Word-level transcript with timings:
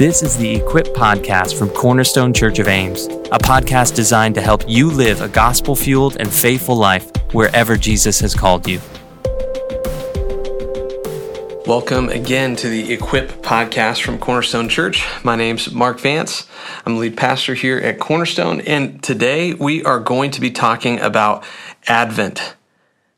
This 0.00 0.22
is 0.22 0.34
the 0.38 0.54
Equip 0.54 0.86
Podcast 0.94 1.58
from 1.58 1.68
Cornerstone 1.68 2.32
Church 2.32 2.58
of 2.58 2.68
Ames, 2.68 3.04
a 3.04 3.38
podcast 3.38 3.94
designed 3.94 4.34
to 4.36 4.40
help 4.40 4.64
you 4.66 4.90
live 4.90 5.20
a 5.20 5.28
gospel 5.28 5.76
fueled 5.76 6.16
and 6.18 6.32
faithful 6.32 6.74
life 6.74 7.12
wherever 7.34 7.76
Jesus 7.76 8.18
has 8.20 8.34
called 8.34 8.66
you. 8.66 8.80
Welcome 11.66 12.08
again 12.08 12.56
to 12.56 12.70
the 12.70 12.94
Equip 12.94 13.42
Podcast 13.42 14.00
from 14.00 14.18
Cornerstone 14.18 14.70
Church. 14.70 15.06
My 15.22 15.36
name's 15.36 15.70
Mark 15.70 16.00
Vance. 16.00 16.48
I'm 16.86 16.94
the 16.94 17.00
lead 17.00 17.18
pastor 17.18 17.52
here 17.52 17.76
at 17.76 18.00
Cornerstone, 18.00 18.62
and 18.62 19.02
today 19.02 19.52
we 19.52 19.84
are 19.84 20.00
going 20.00 20.30
to 20.30 20.40
be 20.40 20.50
talking 20.50 20.98
about 20.98 21.44
Advent. 21.88 22.56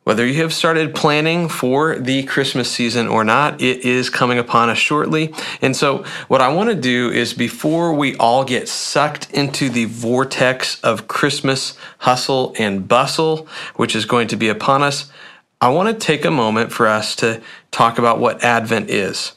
Whether 0.05 0.27
you 0.27 0.43
have 0.43 0.53
started 0.53 0.97
planning 0.97 1.49
for 1.49 1.97
the 1.97 2.25
Christmas 2.25 2.69
season 2.69 3.07
or 3.07 3.23
not, 3.23 3.63
it 3.63 3.85
is 3.85 4.11
coming 4.11 4.37
upon 4.37 4.69
us 4.69 4.79
shortly. 4.79 5.33
And 5.61 5.77
so, 5.77 6.05
what 6.27 6.41
I 6.41 6.53
want 6.53 6.71
to 6.71 6.75
do 6.75 7.09
is 7.11 7.33
before 7.35 7.95
we 7.95 8.17
all 8.17 8.45
get 8.45 8.69
sucked 8.69 9.31
into 9.31 9.71
the 9.71 9.85
vortex 9.85 10.81
of 10.81 11.07
Christmas 11.07 11.77
hustle 11.99 12.53
and 12.59 12.89
bustle, 12.89 13.47
which 13.77 13.95
is 13.95 14.05
going 14.05 14.27
to 14.29 14.37
be 14.37 14.49
upon 14.49 14.83
us, 14.83 15.09
I 15.61 15.69
want 15.69 15.89
to 15.89 16.07
take 16.07 16.25
a 16.25 16.33
moment 16.33 16.73
for 16.73 16.89
us 16.89 17.15
to 17.17 17.41
talk 17.71 17.97
about 17.97 18.19
what 18.19 18.43
Advent 18.43 18.91
is, 18.91 19.35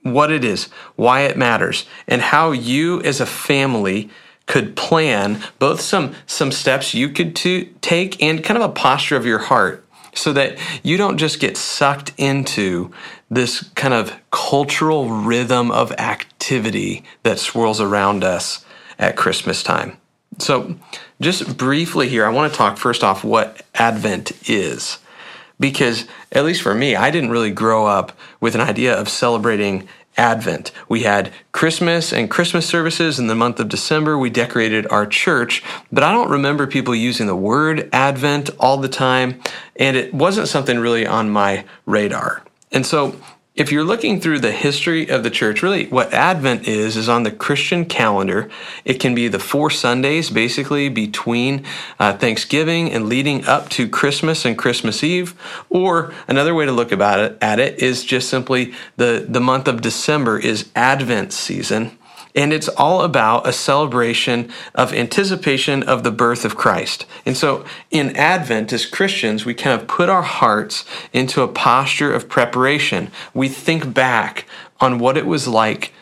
what 0.00 0.32
it 0.32 0.42
is, 0.42 0.70
why 0.96 1.20
it 1.22 1.36
matters, 1.36 1.84
and 2.06 2.22
how 2.22 2.52
you 2.52 3.02
as 3.02 3.20
a 3.20 3.26
family 3.26 4.08
could 4.46 4.74
plan 4.74 5.42
both 5.58 5.82
some 5.82 6.14
some 6.26 6.50
steps 6.50 6.94
you 6.94 7.10
could 7.10 7.36
to 7.36 7.66
take 7.82 8.22
and 8.22 8.42
kind 8.42 8.56
of 8.56 8.70
a 8.70 8.72
posture 8.72 9.14
of 9.14 9.26
your 9.26 9.40
heart 9.40 9.84
so 10.18 10.32
that 10.32 10.58
you 10.82 10.96
don't 10.96 11.18
just 11.18 11.40
get 11.40 11.56
sucked 11.56 12.12
into 12.18 12.90
this 13.30 13.62
kind 13.74 13.94
of 13.94 14.12
cultural 14.30 15.10
rhythm 15.10 15.70
of 15.70 15.92
activity 15.92 17.04
that 17.22 17.38
swirls 17.38 17.80
around 17.80 18.24
us 18.24 18.64
at 18.98 19.16
Christmas 19.16 19.62
time. 19.62 19.96
So, 20.38 20.76
just 21.20 21.56
briefly 21.56 22.08
here, 22.08 22.24
I 22.24 22.30
want 22.30 22.52
to 22.52 22.56
talk 22.56 22.76
first 22.76 23.02
off 23.02 23.24
what 23.24 23.62
Advent 23.74 24.48
is. 24.48 24.98
Because, 25.60 26.06
at 26.30 26.44
least 26.44 26.62
for 26.62 26.74
me, 26.74 26.94
I 26.94 27.10
didn't 27.10 27.30
really 27.30 27.50
grow 27.50 27.86
up 27.86 28.16
with 28.40 28.54
an 28.54 28.60
idea 28.60 28.96
of 28.96 29.08
celebrating 29.08 29.88
Advent. 30.18 30.72
We 30.88 31.04
had 31.04 31.32
Christmas 31.52 32.12
and 32.12 32.30
Christmas 32.30 32.66
services 32.66 33.18
in 33.18 33.28
the 33.28 33.34
month 33.34 33.60
of 33.60 33.68
December. 33.68 34.18
We 34.18 34.28
decorated 34.28 34.86
our 34.90 35.06
church, 35.06 35.62
but 35.90 36.04
I 36.04 36.12
don't 36.12 36.30
remember 36.30 36.66
people 36.66 36.94
using 36.94 37.26
the 37.26 37.36
word 37.36 37.88
Advent 37.92 38.50
all 38.58 38.76
the 38.76 38.88
time, 38.88 39.40
and 39.76 39.96
it 39.96 40.12
wasn't 40.12 40.48
something 40.48 40.78
really 40.78 41.06
on 41.06 41.30
my 41.30 41.64
radar. 41.86 42.42
And 42.72 42.84
so 42.84 43.18
if 43.58 43.72
you're 43.72 43.84
looking 43.84 44.20
through 44.20 44.38
the 44.38 44.52
history 44.52 45.08
of 45.08 45.24
the 45.24 45.30
church, 45.30 45.64
really 45.64 45.88
what 45.88 46.14
Advent 46.14 46.68
is, 46.68 46.96
is 46.96 47.08
on 47.08 47.24
the 47.24 47.32
Christian 47.32 47.84
calendar. 47.84 48.48
It 48.84 49.00
can 49.00 49.16
be 49.16 49.26
the 49.26 49.40
four 49.40 49.68
Sundays 49.68 50.30
basically 50.30 50.88
between 50.88 51.64
uh, 51.98 52.16
Thanksgiving 52.16 52.92
and 52.92 53.08
leading 53.08 53.44
up 53.46 53.68
to 53.70 53.88
Christmas 53.88 54.44
and 54.44 54.56
Christmas 54.56 55.02
Eve. 55.02 55.34
Or 55.68 56.14
another 56.28 56.54
way 56.54 56.66
to 56.66 56.72
look 56.72 56.92
about 56.92 57.18
it 57.18 57.36
at 57.42 57.58
it 57.58 57.82
is 57.82 58.04
just 58.04 58.30
simply 58.30 58.74
the, 58.96 59.26
the 59.28 59.40
month 59.40 59.66
of 59.66 59.80
December 59.80 60.38
is 60.38 60.70
Advent 60.76 61.32
season. 61.32 61.97
And 62.38 62.52
it's 62.52 62.68
all 62.68 63.02
about 63.02 63.48
a 63.48 63.52
celebration 63.52 64.52
of 64.72 64.94
anticipation 64.94 65.82
of 65.82 66.04
the 66.04 66.12
birth 66.12 66.44
of 66.44 66.54
Christ. 66.54 67.04
And 67.26 67.36
so 67.36 67.64
in 67.90 68.14
Advent, 68.14 68.72
as 68.72 68.86
Christians, 68.86 69.44
we 69.44 69.54
kind 69.54 69.78
of 69.78 69.88
put 69.88 70.08
our 70.08 70.22
hearts 70.22 70.84
into 71.12 71.42
a 71.42 71.48
posture 71.48 72.14
of 72.14 72.28
preparation. 72.28 73.10
We 73.34 73.48
think 73.48 73.92
back 73.92 74.46
on 74.78 75.00
what 75.00 75.16
it 75.16 75.26
was 75.26 75.48
like 75.48 75.92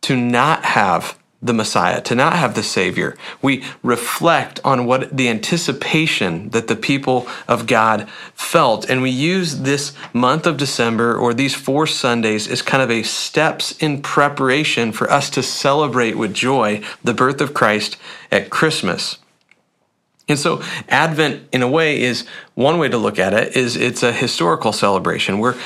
to 0.00 0.16
not 0.16 0.64
have 0.64 1.16
the 1.44 1.52
Messiah, 1.52 2.00
to 2.00 2.14
not 2.14 2.32
have 2.32 2.54
the 2.54 2.62
Savior. 2.62 3.16
We 3.42 3.62
reflect 3.82 4.60
on 4.64 4.86
what 4.86 5.14
the 5.14 5.28
anticipation 5.28 6.48
that 6.50 6.68
the 6.68 6.74
people 6.74 7.28
of 7.46 7.66
God 7.66 8.08
felt. 8.34 8.88
And 8.88 9.02
we 9.02 9.10
use 9.10 9.60
this 9.60 9.92
month 10.14 10.46
of 10.46 10.56
December 10.56 11.14
or 11.14 11.34
these 11.34 11.54
four 11.54 11.86
Sundays 11.86 12.48
as 12.48 12.62
kind 12.62 12.82
of 12.82 12.90
a 12.90 13.02
steps 13.02 13.72
in 13.78 14.00
preparation 14.00 14.90
for 14.90 15.10
us 15.10 15.28
to 15.30 15.42
celebrate 15.42 16.16
with 16.16 16.32
joy 16.32 16.82
the 17.04 17.14
birth 17.14 17.42
of 17.42 17.52
Christ 17.52 17.98
at 18.32 18.48
Christmas. 18.48 19.18
And 20.26 20.38
so 20.38 20.62
Advent, 20.88 21.46
in 21.52 21.60
a 21.60 21.68
way, 21.68 22.00
is 22.00 22.26
one 22.54 22.78
way 22.78 22.88
to 22.88 22.96
look 22.96 23.18
at 23.18 23.34
it, 23.34 23.54
is 23.54 23.76
it's 23.76 24.02
a 24.02 24.12
historical 24.12 24.72
celebration. 24.72 25.38
We're 25.38 25.56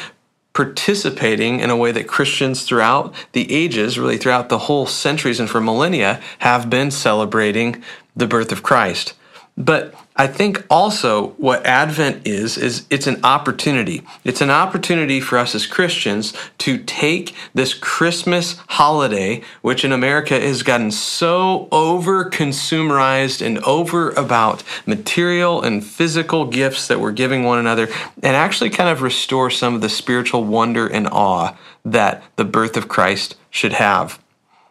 participating 0.59 1.61
in 1.61 1.71
a 1.71 1.77
way 1.77 1.93
that 1.93 2.09
Christians 2.09 2.65
throughout 2.65 3.15
the 3.31 3.55
ages, 3.55 3.97
really 3.97 4.17
throughout 4.17 4.49
the 4.49 4.59
whole 4.59 4.87
centuries 4.87 5.39
and 5.39 5.49
for 5.49 5.61
millennia, 5.61 6.21
have 6.41 6.69
been 6.69 6.91
celebrating 6.91 7.81
the 8.17 8.27
birth 8.27 8.51
of 8.51 8.65
Christ. 8.65 9.15
But 9.59 9.93
I 10.15 10.29
think 10.29 10.65
also 10.71 11.31
what 11.31 11.67
Advent 11.67 12.29
is, 12.29 12.57
is 12.57 12.87
it's 12.91 13.09
an 13.09 13.25
opportunity. 13.25 14.05
It's 14.23 14.41
an 14.41 14.51
opportunity 14.51 15.21
for 15.21 15.37
us 15.37 15.53
as 15.53 15.67
Christians 15.67 16.33
to 16.59 16.79
take 16.79 17.35
this 17.55 17.75
Christmas 17.75 18.57
holiday, 18.69 19.43
which 19.61 19.85
in 19.85 19.91
America 19.91 20.39
has 20.39 20.63
gotten 20.63 20.93
so 20.93 21.67
over 21.73 22.31
consumerized 22.31 23.45
and 23.45 23.59
over 23.65 24.11
about 24.11 24.63
material 24.87 25.61
and 25.61 25.85
physical 25.85 26.47
gifts 26.47 26.87
that 26.87 27.01
we're 27.01 27.11
giving 27.11 27.43
one 27.43 27.59
another, 27.59 27.89
and 28.23 28.37
actually 28.37 28.71
kind 28.71 28.89
of 28.89 29.03
restore 29.03 29.51
some 29.51 29.75
of 29.75 29.81
the 29.81 29.89
spiritual 29.89 30.45
wonder 30.45 30.87
and 30.87 31.09
awe 31.09 31.57
that 31.85 32.23
the 32.37 32.45
birth 32.45 32.77
of 32.77 32.87
Christ 32.87 33.35
should 33.51 33.73
have. 33.73 34.21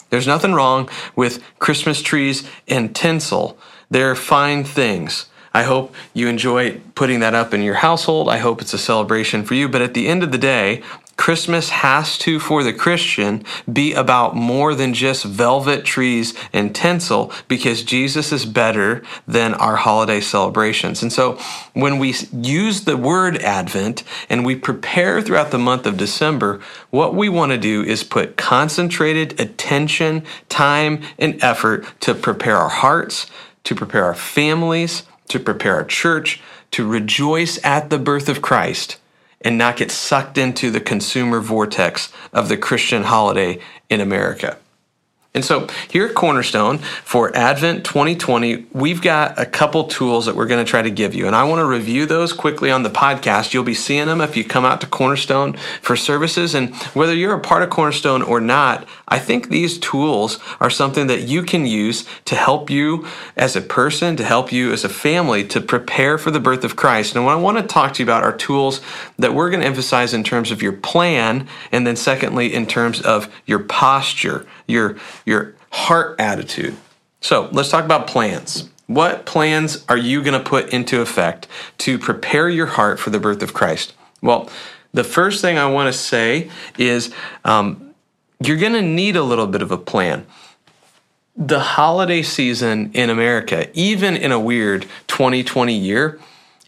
There's 0.10 0.28
nothing 0.28 0.54
wrong 0.54 0.90
with 1.14 1.44
Christmas 1.60 2.02
trees 2.02 2.50
and 2.70 2.96
tinsel. 2.96 3.58
They're 3.90 4.16
fine 4.16 4.64
things. 4.64 5.28
I 5.54 5.64
hope 5.64 5.96
you 6.14 6.28
enjoy 6.28 6.80
putting 6.94 7.20
that 7.22 7.34
up 7.34 7.54
in 7.54 7.64
your 7.64 7.76
household. 7.76 8.30
I 8.30 8.38
hope 8.38 8.62
it's 8.62 8.74
a 8.74 8.78
celebration 8.78 9.44
for 9.44 9.56
you. 9.56 9.68
But 9.68 9.82
at 9.82 9.94
the 9.94 10.08
end 10.08 10.22
of 10.22 10.32
the 10.32 10.38
day, 10.38 10.84
Christmas 11.18 11.70
has 11.70 12.16
to, 12.20 12.40
for 12.40 12.64
the 12.64 12.72
Christian, 12.72 13.44
be 13.72 13.92
about 13.94 14.36
more 14.36 14.76
than 14.76 14.94
just 14.94 15.26
velvet 15.26 15.84
trees 15.84 16.36
and 16.54 16.76
tinsel 16.76 17.34
because 17.48 17.84
Jesus 17.84 18.32
is 18.32 18.46
better 18.46 19.02
than 19.28 19.56
our 19.56 19.78
holiday 19.78 20.22
celebrations. 20.22 21.02
And 21.02 21.12
so 21.12 21.40
when 21.74 21.98
we 21.98 22.14
use 22.32 22.82
the 22.82 22.96
word 22.96 23.38
Advent 23.40 24.04
and 24.30 24.46
we 24.46 24.56
prepare 24.56 25.22
throughout 25.22 25.50
the 25.50 25.58
month 25.58 25.88
of 25.88 25.98
December, 25.98 26.62
what 26.92 27.16
we 27.16 27.30
want 27.30 27.52
to 27.52 27.58
do 27.58 27.84
is 27.84 28.04
put 28.04 28.38
concentrated 28.38 29.40
attention, 29.40 30.24
time, 30.50 31.02
and 31.18 31.44
effort 31.44 31.86
to 32.02 32.14
prepare 32.14 32.58
our 32.58 32.70
hearts, 32.70 33.26
to 33.68 33.76
prepare 33.76 34.06
our 34.06 34.16
families, 34.16 35.04
to 35.30 35.40
prepare 35.40 35.76
our 35.76 35.86
church 35.86 36.42
to 36.72 36.88
rejoice 36.88 37.64
at 37.64 37.90
the 37.90 38.00
birth 38.00 38.30
of 38.30 38.42
Christ 38.42 38.98
and 39.42 39.58
not 39.58 39.78
get 39.78 39.92
sucked 39.92 40.38
into 40.38 40.72
the 40.72 40.80
consumer 40.80 41.40
vortex 41.40 42.12
of 42.34 42.50
the 42.50 42.58
Christian 42.58 43.04
holiday 43.04 43.60
in 43.90 44.02
America. 44.02 44.58
And 45.38 45.46
so 45.46 45.68
here 45.88 46.08
at 46.08 46.16
Cornerstone 46.16 46.80
for 46.80 47.30
Advent 47.38 47.86
2020, 47.86 48.66
we've 48.74 49.04
got 49.04 49.38
a 49.38 49.46
couple 49.46 49.84
tools 49.84 50.26
that 50.26 50.36
we're 50.36 50.48
going 50.48 50.66
to 50.66 50.68
try 50.68 50.82
to 50.82 50.90
give 50.90 51.14
you. 51.14 51.28
And 51.28 51.36
I 51.36 51.44
want 51.44 51.60
to 51.60 51.66
review 51.66 52.08
those 52.08 52.34
quickly 52.34 52.72
on 52.72 52.82
the 52.82 52.90
podcast. 52.90 53.54
You'll 53.54 53.64
be 53.64 53.76
seeing 53.76 54.08
them 54.08 54.20
if 54.20 54.36
you 54.36 54.44
come 54.44 54.66
out 54.66 54.82
to 54.82 54.88
Cornerstone 54.88 55.54
for 55.84 55.96
services. 55.96 56.56
And 56.56 56.74
whether 56.96 57.14
you're 57.14 57.36
a 57.36 57.40
part 57.40 57.62
of 57.62 57.70
Cornerstone 57.70 58.24
or 58.24 58.42
not, 58.42 58.88
I 59.08 59.20
think 59.20 59.50
these 59.50 59.78
tools 59.78 60.40
are 60.60 60.72
something 60.72 61.06
that 61.06 61.22
you 61.22 61.44
can 61.44 61.68
use 61.68 62.04
to 62.26 62.36
help 62.36 62.72
you 62.72 63.06
as 63.36 63.56
a 63.56 63.62
person, 63.62 64.16
to 64.18 64.24
help 64.24 64.52
you 64.52 64.74
as 64.74 64.84
a 64.84 64.90
family 64.90 65.48
to 65.50 65.62
prepare 65.62 66.18
for 66.18 66.32
the 66.32 66.40
birth 66.40 66.64
of 66.64 66.76
Christ. 66.76 67.16
And 67.16 67.26
what 67.26 67.34
I 67.34 67.40
want 67.40 67.60
to 67.60 67.64
talk 67.64 67.94
to 67.94 68.04
you 68.04 68.06
about 68.08 68.24
are 68.24 68.36
tools 68.36 68.82
that 69.20 69.36
we're 69.36 69.52
going 69.52 69.62
to 69.62 69.68
emphasize 69.68 70.16
in 70.16 70.24
terms 70.24 70.50
of 70.50 70.64
your 70.64 70.74
plan, 70.74 71.48
and 71.72 71.86
then 71.86 71.96
secondly, 71.96 72.52
in 72.52 72.66
terms 72.66 73.02
of 73.02 73.32
your 73.46 73.60
posture, 73.60 74.48
your 74.68 74.98
your 75.26 75.56
heart 75.72 76.20
attitude. 76.20 76.76
So 77.22 77.50
let's 77.52 77.70
talk 77.70 77.84
about 77.86 78.08
plans. 78.08 78.70
What 78.88 79.26
plans 79.26 79.84
are 79.90 79.98
you 79.98 80.24
going 80.24 80.42
to 80.42 80.50
put 80.50 80.70
into 80.70 81.02
effect 81.02 81.48
to 81.80 82.00
prepare 82.00 82.48
your 82.48 82.68
heart 82.68 83.00
for 83.00 83.10
the 83.10 83.20
birth 83.20 83.44
of 83.44 83.54
Christ? 83.54 83.94
Well, 84.22 84.50
the 84.94 85.04
first 85.04 85.42
thing 85.42 85.58
I 85.58 85.68
want 85.68 85.94
to 85.94 85.98
say 85.98 86.50
is 86.78 87.14
um, 87.44 87.94
you're 88.40 88.58
going 88.58 88.74
to 88.74 88.82
need 88.82 89.16
a 89.16 89.24
little 89.24 89.48
bit 89.48 89.62
of 89.62 89.72
a 89.72 89.78
plan. 89.78 90.26
The 91.36 91.60
holiday 91.60 92.24
season 92.24 92.92
in 92.94 93.10
America, 93.10 93.70
even 93.74 94.16
in 94.16 94.32
a 94.32 94.40
weird 94.40 94.88
2020 95.08 95.78
year, 95.78 96.20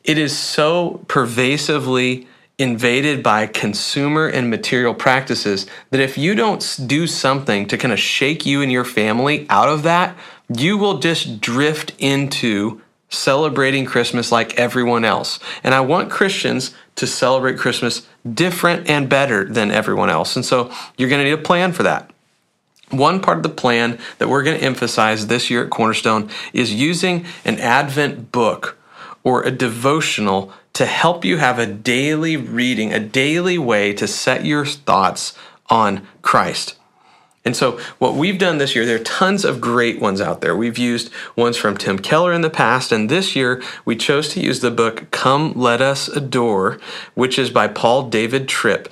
it 0.04 0.18
is 0.18 0.38
so 0.38 1.04
pervasively 1.08 2.28
invaded 2.60 3.24
by 3.24 3.48
consumer 3.48 4.28
and 4.28 4.50
material 4.50 4.94
practices 4.94 5.66
that 5.90 6.02
if 6.02 6.18
you 6.18 6.36
don't 6.36 6.80
do 6.86 7.08
something 7.08 7.66
to 7.68 7.78
kind 7.78 7.94
of 7.94 8.00
shake 8.00 8.46
you 8.46 8.62
and 8.62 8.72
your 8.72 8.84
family 8.84 9.48
out 9.50 9.70
of 9.70 9.84
that, 9.84 10.16
you 10.56 10.78
will 10.78 11.00
just 11.00 11.40
drift 11.40 11.94
into 11.98 12.82
celebrating 13.10 13.86
Christmas 13.86 14.32
like 14.32 14.60
everyone 14.60 15.06
else. 15.06 15.40
And 15.64 15.74
I 15.74 15.80
want 15.80 16.12
Christians 16.12 16.76
to 16.96 17.08
celebrate 17.08 17.58
Christmas 17.58 18.08
different 18.32 18.90
and 18.90 19.10
better 19.10 19.46
than 19.46 19.72
everyone 19.72 20.10
else. 20.10 20.36
And 20.36 20.46
so 20.46 20.72
you're 20.98 21.10
going 21.10 21.24
to 21.24 21.26
need 21.26 21.40
a 21.40 21.42
plan 21.42 21.72
for 21.72 21.84
that. 21.84 22.12
One 22.92 23.22
part 23.22 23.38
of 23.38 23.44
the 23.44 23.50
plan 23.50 24.00
that 24.18 24.28
we're 24.28 24.44
going 24.44 24.60
to 24.60 24.66
emphasize 24.66 25.28
this 25.28 25.50
year 25.50 25.64
at 25.64 25.70
Cornerstone 25.70 26.30
is 26.54 26.74
using 26.74 27.26
an 27.46 27.60
Advent 27.60 28.32
book 28.32 28.78
or 29.24 29.44
a 29.44 29.52
devotional 29.52 30.52
to 30.74 30.86
help 30.86 31.26
you 31.26 31.38
have 31.38 31.60
a 31.60 31.66
daily 31.66 32.38
reading, 32.38 32.94
a 32.94 33.00
daily 33.00 33.58
way 33.58 33.94
to 33.94 34.08
set 34.08 34.46
your 34.46 34.66
thoughts 34.66 35.38
on 35.70 36.08
Christ. 36.22 36.76
And 37.46 37.56
so, 37.56 37.80
what 38.00 38.16
we've 38.16 38.38
done 38.38 38.58
this 38.58 38.76
year, 38.76 38.86
there 38.86 38.98
are 38.98 39.04
tons 39.04 39.46
of 39.46 39.62
great 39.62 40.00
ones 40.00 40.20
out 40.20 40.42
there. 40.42 40.56
We've 40.56 40.78
used 40.78 41.10
ones 41.36 41.56
from 41.56 41.78
Tim 41.78 41.98
Keller 41.98 42.34
in 42.34 42.42
the 42.42 42.50
past, 42.50 42.92
and 42.92 43.10
this 43.10 43.36
year 43.36 43.64
we 43.86 43.96
chose 43.96 44.30
to 44.30 44.42
use 44.42 44.60
the 44.60 44.72
book 44.72 45.10
Come 45.12 45.54
Let 45.54 45.82
Us 45.82 46.10
Adore, 46.10 46.80
which 47.16 47.40
is 47.40 47.50
by 47.50 47.68
Paul 47.68 48.10
David 48.10 48.50
Tripp. 48.50 48.90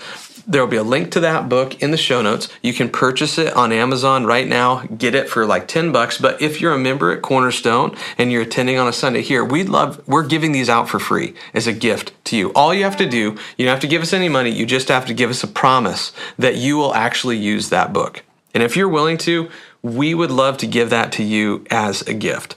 There 0.49 0.61
will 0.61 0.71
be 0.71 0.77
a 0.77 0.83
link 0.83 1.11
to 1.11 1.19
that 1.19 1.49
book 1.49 1.83
in 1.83 1.91
the 1.91 1.97
show 1.97 2.21
notes. 2.21 2.47
You 2.63 2.71
can 2.71 2.87
purchase 2.87 3.37
it 3.37 3.53
on 3.53 3.73
Amazon 3.73 4.25
right 4.25 4.47
now, 4.47 4.83
get 4.83 5.13
it 5.13 5.29
for 5.29 5.45
like 5.45 5.67
10 5.67 5.91
bucks. 5.91 6.17
But 6.17 6.41
if 6.41 6.61
you're 6.61 6.71
a 6.71 6.79
member 6.79 7.11
at 7.11 7.21
Cornerstone 7.21 7.97
and 8.17 8.31
you're 8.31 8.43
attending 8.43 8.77
on 8.77 8.87
a 8.87 8.93
Sunday 8.93 9.21
here, 9.21 9.43
we'd 9.43 9.67
love, 9.67 10.01
we're 10.07 10.25
giving 10.25 10.53
these 10.53 10.69
out 10.69 10.87
for 10.87 10.99
free 10.99 11.33
as 11.53 11.67
a 11.67 11.73
gift 11.73 12.13
to 12.25 12.37
you. 12.37 12.53
All 12.53 12.73
you 12.73 12.85
have 12.85 12.95
to 12.95 13.09
do, 13.09 13.35
you 13.57 13.65
don't 13.65 13.73
have 13.73 13.81
to 13.81 13.87
give 13.87 14.01
us 14.01 14.13
any 14.13 14.29
money, 14.29 14.49
you 14.49 14.65
just 14.65 14.87
have 14.87 15.05
to 15.07 15.13
give 15.13 15.29
us 15.29 15.43
a 15.43 15.49
promise 15.49 16.13
that 16.39 16.55
you 16.55 16.77
will 16.77 16.95
actually 16.95 17.35
use 17.35 17.67
that 17.67 17.91
book. 17.91 18.23
And 18.53 18.63
if 18.63 18.77
you're 18.77 18.87
willing 18.87 19.17
to, 19.19 19.49
we 19.81 20.13
would 20.13 20.31
love 20.31 20.57
to 20.59 20.67
give 20.67 20.89
that 20.91 21.11
to 21.13 21.23
you 21.23 21.65
as 21.69 22.03
a 22.03 22.13
gift. 22.13 22.55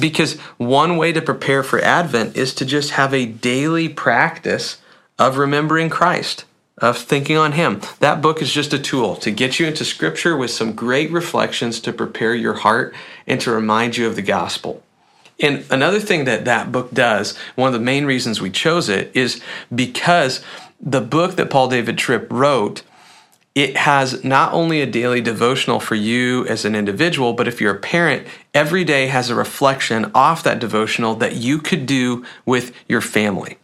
Because 0.00 0.40
one 0.56 0.96
way 0.96 1.12
to 1.12 1.20
prepare 1.20 1.62
for 1.62 1.80
Advent 1.80 2.34
is 2.34 2.54
to 2.54 2.64
just 2.64 2.92
have 2.92 3.12
a 3.12 3.26
daily 3.26 3.90
practice 3.90 4.78
of 5.18 5.36
remembering 5.36 5.90
Christ 5.90 6.46
of 6.78 6.98
thinking 6.98 7.36
on 7.36 7.52
Him. 7.52 7.80
That 8.00 8.20
book 8.20 8.42
is 8.42 8.52
just 8.52 8.72
a 8.72 8.78
tool 8.78 9.16
to 9.16 9.30
get 9.30 9.58
you 9.58 9.66
into 9.66 9.84
Scripture 9.84 10.36
with 10.36 10.50
some 10.50 10.72
great 10.72 11.10
reflections 11.10 11.80
to 11.80 11.92
prepare 11.92 12.34
your 12.34 12.54
heart 12.54 12.94
and 13.26 13.40
to 13.40 13.50
remind 13.50 13.96
you 13.96 14.06
of 14.06 14.16
the 14.16 14.22
gospel. 14.22 14.82
And 15.40 15.64
another 15.70 16.00
thing 16.00 16.24
that 16.24 16.44
that 16.46 16.72
book 16.72 16.92
does, 16.92 17.36
one 17.56 17.68
of 17.68 17.74
the 17.74 17.84
main 17.84 18.06
reasons 18.06 18.40
we 18.40 18.50
chose 18.50 18.88
it, 18.88 19.10
is 19.14 19.40
because 19.74 20.42
the 20.80 21.00
book 21.00 21.36
that 21.36 21.50
Paul 21.50 21.68
David 21.68 21.98
Tripp 21.98 22.30
wrote. 22.30 22.82
It 23.54 23.74
has 23.78 24.22
not 24.22 24.52
only 24.52 24.82
a 24.82 24.86
daily 24.86 25.22
devotional 25.22 25.80
for 25.80 25.94
you 25.94 26.46
as 26.46 26.66
an 26.66 26.74
individual, 26.74 27.32
but 27.32 27.48
if 27.48 27.58
you're 27.58 27.74
a 27.74 27.80
parent, 27.80 28.26
every 28.52 28.84
day 28.84 29.06
has 29.06 29.30
a 29.30 29.34
reflection 29.34 30.10
off 30.14 30.42
that 30.42 30.58
devotional 30.58 31.14
that 31.14 31.36
you 31.36 31.58
could 31.58 31.86
do 31.86 32.22
with 32.44 32.74
your 32.86 33.00
family. 33.00 33.56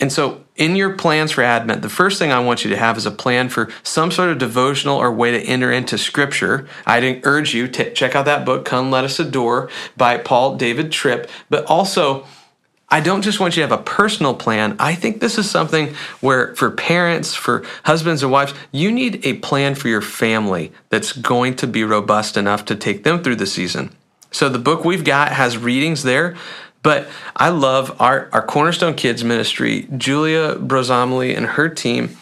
And 0.00 0.10
so, 0.10 0.43
in 0.56 0.76
your 0.76 0.90
plans 0.90 1.32
for 1.32 1.42
Advent, 1.42 1.82
the 1.82 1.88
first 1.88 2.18
thing 2.18 2.30
I 2.30 2.38
want 2.38 2.64
you 2.64 2.70
to 2.70 2.76
have 2.76 2.96
is 2.96 3.06
a 3.06 3.10
plan 3.10 3.48
for 3.48 3.70
some 3.82 4.10
sort 4.10 4.30
of 4.30 4.38
devotional 4.38 4.96
or 4.96 5.12
way 5.12 5.32
to 5.32 5.40
enter 5.42 5.72
into 5.72 5.98
Scripture. 5.98 6.68
I'd 6.86 7.26
urge 7.26 7.54
you 7.54 7.66
to 7.68 7.92
check 7.92 8.14
out 8.14 8.24
that 8.26 8.44
book, 8.44 8.64
Come 8.64 8.90
Let 8.90 9.04
Us 9.04 9.18
Adore, 9.18 9.68
by 9.96 10.16
Paul 10.16 10.56
David 10.56 10.92
Tripp. 10.92 11.28
But 11.50 11.64
also, 11.66 12.24
I 12.88 13.00
don't 13.00 13.22
just 13.22 13.40
want 13.40 13.56
you 13.56 13.62
to 13.64 13.68
have 13.68 13.80
a 13.80 13.82
personal 13.82 14.34
plan. 14.34 14.76
I 14.78 14.94
think 14.94 15.20
this 15.20 15.38
is 15.38 15.50
something 15.50 15.94
where, 16.20 16.54
for 16.54 16.70
parents, 16.70 17.34
for 17.34 17.64
husbands 17.84 18.22
and 18.22 18.30
wives, 18.30 18.54
you 18.70 18.92
need 18.92 19.26
a 19.26 19.34
plan 19.38 19.74
for 19.74 19.88
your 19.88 20.02
family 20.02 20.70
that's 20.88 21.12
going 21.12 21.56
to 21.56 21.66
be 21.66 21.82
robust 21.82 22.36
enough 22.36 22.64
to 22.66 22.76
take 22.76 23.02
them 23.02 23.24
through 23.24 23.36
the 23.36 23.46
season. 23.46 23.90
So, 24.30 24.48
the 24.48 24.60
book 24.60 24.84
we've 24.84 25.04
got 25.04 25.32
has 25.32 25.58
readings 25.58 26.04
there 26.04 26.36
but 26.84 27.08
I 27.34 27.48
love 27.48 28.00
our, 28.00 28.28
our 28.32 28.46
Cornerstone 28.46 28.94
Kids 28.94 29.24
ministry. 29.24 29.88
Julia 29.96 30.54
Brozomley 30.54 31.36
and 31.36 31.46
her 31.46 31.68
team 31.68 32.16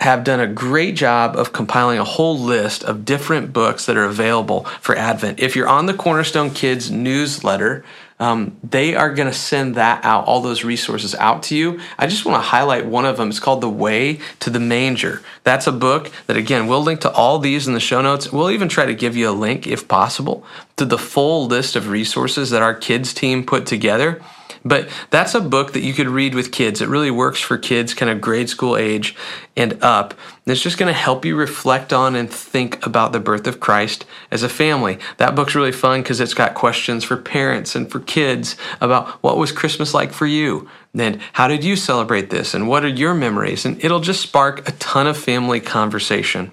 have 0.00 0.24
done 0.24 0.40
a 0.40 0.46
great 0.46 0.96
job 0.96 1.36
of 1.36 1.52
compiling 1.52 1.98
a 1.98 2.04
whole 2.04 2.38
list 2.38 2.82
of 2.84 3.04
different 3.04 3.52
books 3.52 3.86
that 3.86 3.96
are 3.96 4.04
available 4.04 4.64
for 4.80 4.96
Advent. 4.96 5.38
If 5.38 5.54
you're 5.54 5.68
on 5.68 5.86
the 5.86 5.94
Cornerstone 5.94 6.50
Kids 6.50 6.90
newsletter, 6.90 7.84
um, 8.20 8.56
they 8.62 8.94
are 8.94 9.12
going 9.12 9.28
to 9.28 9.36
send 9.36 9.74
that 9.74 10.04
out, 10.04 10.26
all 10.26 10.42
those 10.42 10.62
resources 10.62 11.14
out 11.14 11.42
to 11.44 11.56
you. 11.56 11.80
I 11.98 12.06
just 12.06 12.24
want 12.24 12.36
to 12.36 12.48
highlight 12.48 12.84
one 12.86 13.06
of 13.06 13.16
them. 13.16 13.30
It's 13.30 13.40
called 13.40 13.62
The 13.62 13.68
Way 13.68 14.20
to 14.40 14.50
the 14.50 14.60
Manger. 14.60 15.22
That's 15.42 15.66
a 15.66 15.72
book 15.72 16.12
that, 16.26 16.36
again, 16.36 16.66
we'll 16.66 16.82
link 16.82 17.00
to 17.00 17.10
all 17.10 17.38
these 17.38 17.66
in 17.66 17.72
the 17.72 17.80
show 17.80 18.02
notes. 18.02 18.30
We'll 18.30 18.50
even 18.50 18.68
try 18.68 18.84
to 18.84 18.94
give 18.94 19.16
you 19.16 19.30
a 19.30 19.32
link, 19.32 19.66
if 19.66 19.88
possible, 19.88 20.44
to 20.76 20.84
the 20.84 20.98
full 20.98 21.46
list 21.46 21.76
of 21.76 21.88
resources 21.88 22.50
that 22.50 22.62
our 22.62 22.74
kids 22.74 23.14
team 23.14 23.44
put 23.44 23.66
together. 23.66 24.22
But 24.64 24.88
that's 25.10 25.34
a 25.34 25.40
book 25.40 25.72
that 25.72 25.82
you 25.82 25.92
could 25.92 26.08
read 26.08 26.34
with 26.34 26.52
kids. 26.52 26.80
It 26.80 26.88
really 26.88 27.10
works 27.10 27.40
for 27.40 27.56
kids, 27.56 27.94
kind 27.94 28.10
of 28.10 28.20
grade 28.20 28.50
school 28.50 28.76
age 28.76 29.16
and 29.56 29.82
up. 29.82 30.12
And 30.12 30.52
it's 30.52 30.62
just 30.62 30.78
going 30.78 30.92
to 30.92 30.98
help 30.98 31.24
you 31.24 31.34
reflect 31.34 31.92
on 31.92 32.14
and 32.14 32.30
think 32.30 32.84
about 32.84 33.12
the 33.12 33.20
birth 33.20 33.46
of 33.46 33.60
Christ 33.60 34.04
as 34.30 34.42
a 34.42 34.48
family. 34.48 34.98
That 35.16 35.34
book's 35.34 35.54
really 35.54 35.72
fun 35.72 36.02
because 36.02 36.20
it's 36.20 36.34
got 36.34 36.54
questions 36.54 37.04
for 37.04 37.16
parents 37.16 37.74
and 37.74 37.90
for 37.90 38.00
kids 38.00 38.56
about 38.80 39.08
what 39.22 39.38
was 39.38 39.52
Christmas 39.52 39.94
like 39.94 40.12
for 40.12 40.26
you? 40.26 40.68
And 40.94 41.20
how 41.32 41.48
did 41.48 41.64
you 41.64 41.76
celebrate 41.76 42.30
this? 42.30 42.52
And 42.52 42.68
what 42.68 42.84
are 42.84 42.88
your 42.88 43.14
memories? 43.14 43.64
And 43.64 43.82
it'll 43.82 44.00
just 44.00 44.20
spark 44.20 44.68
a 44.68 44.72
ton 44.72 45.06
of 45.06 45.16
family 45.16 45.60
conversation. 45.60 46.52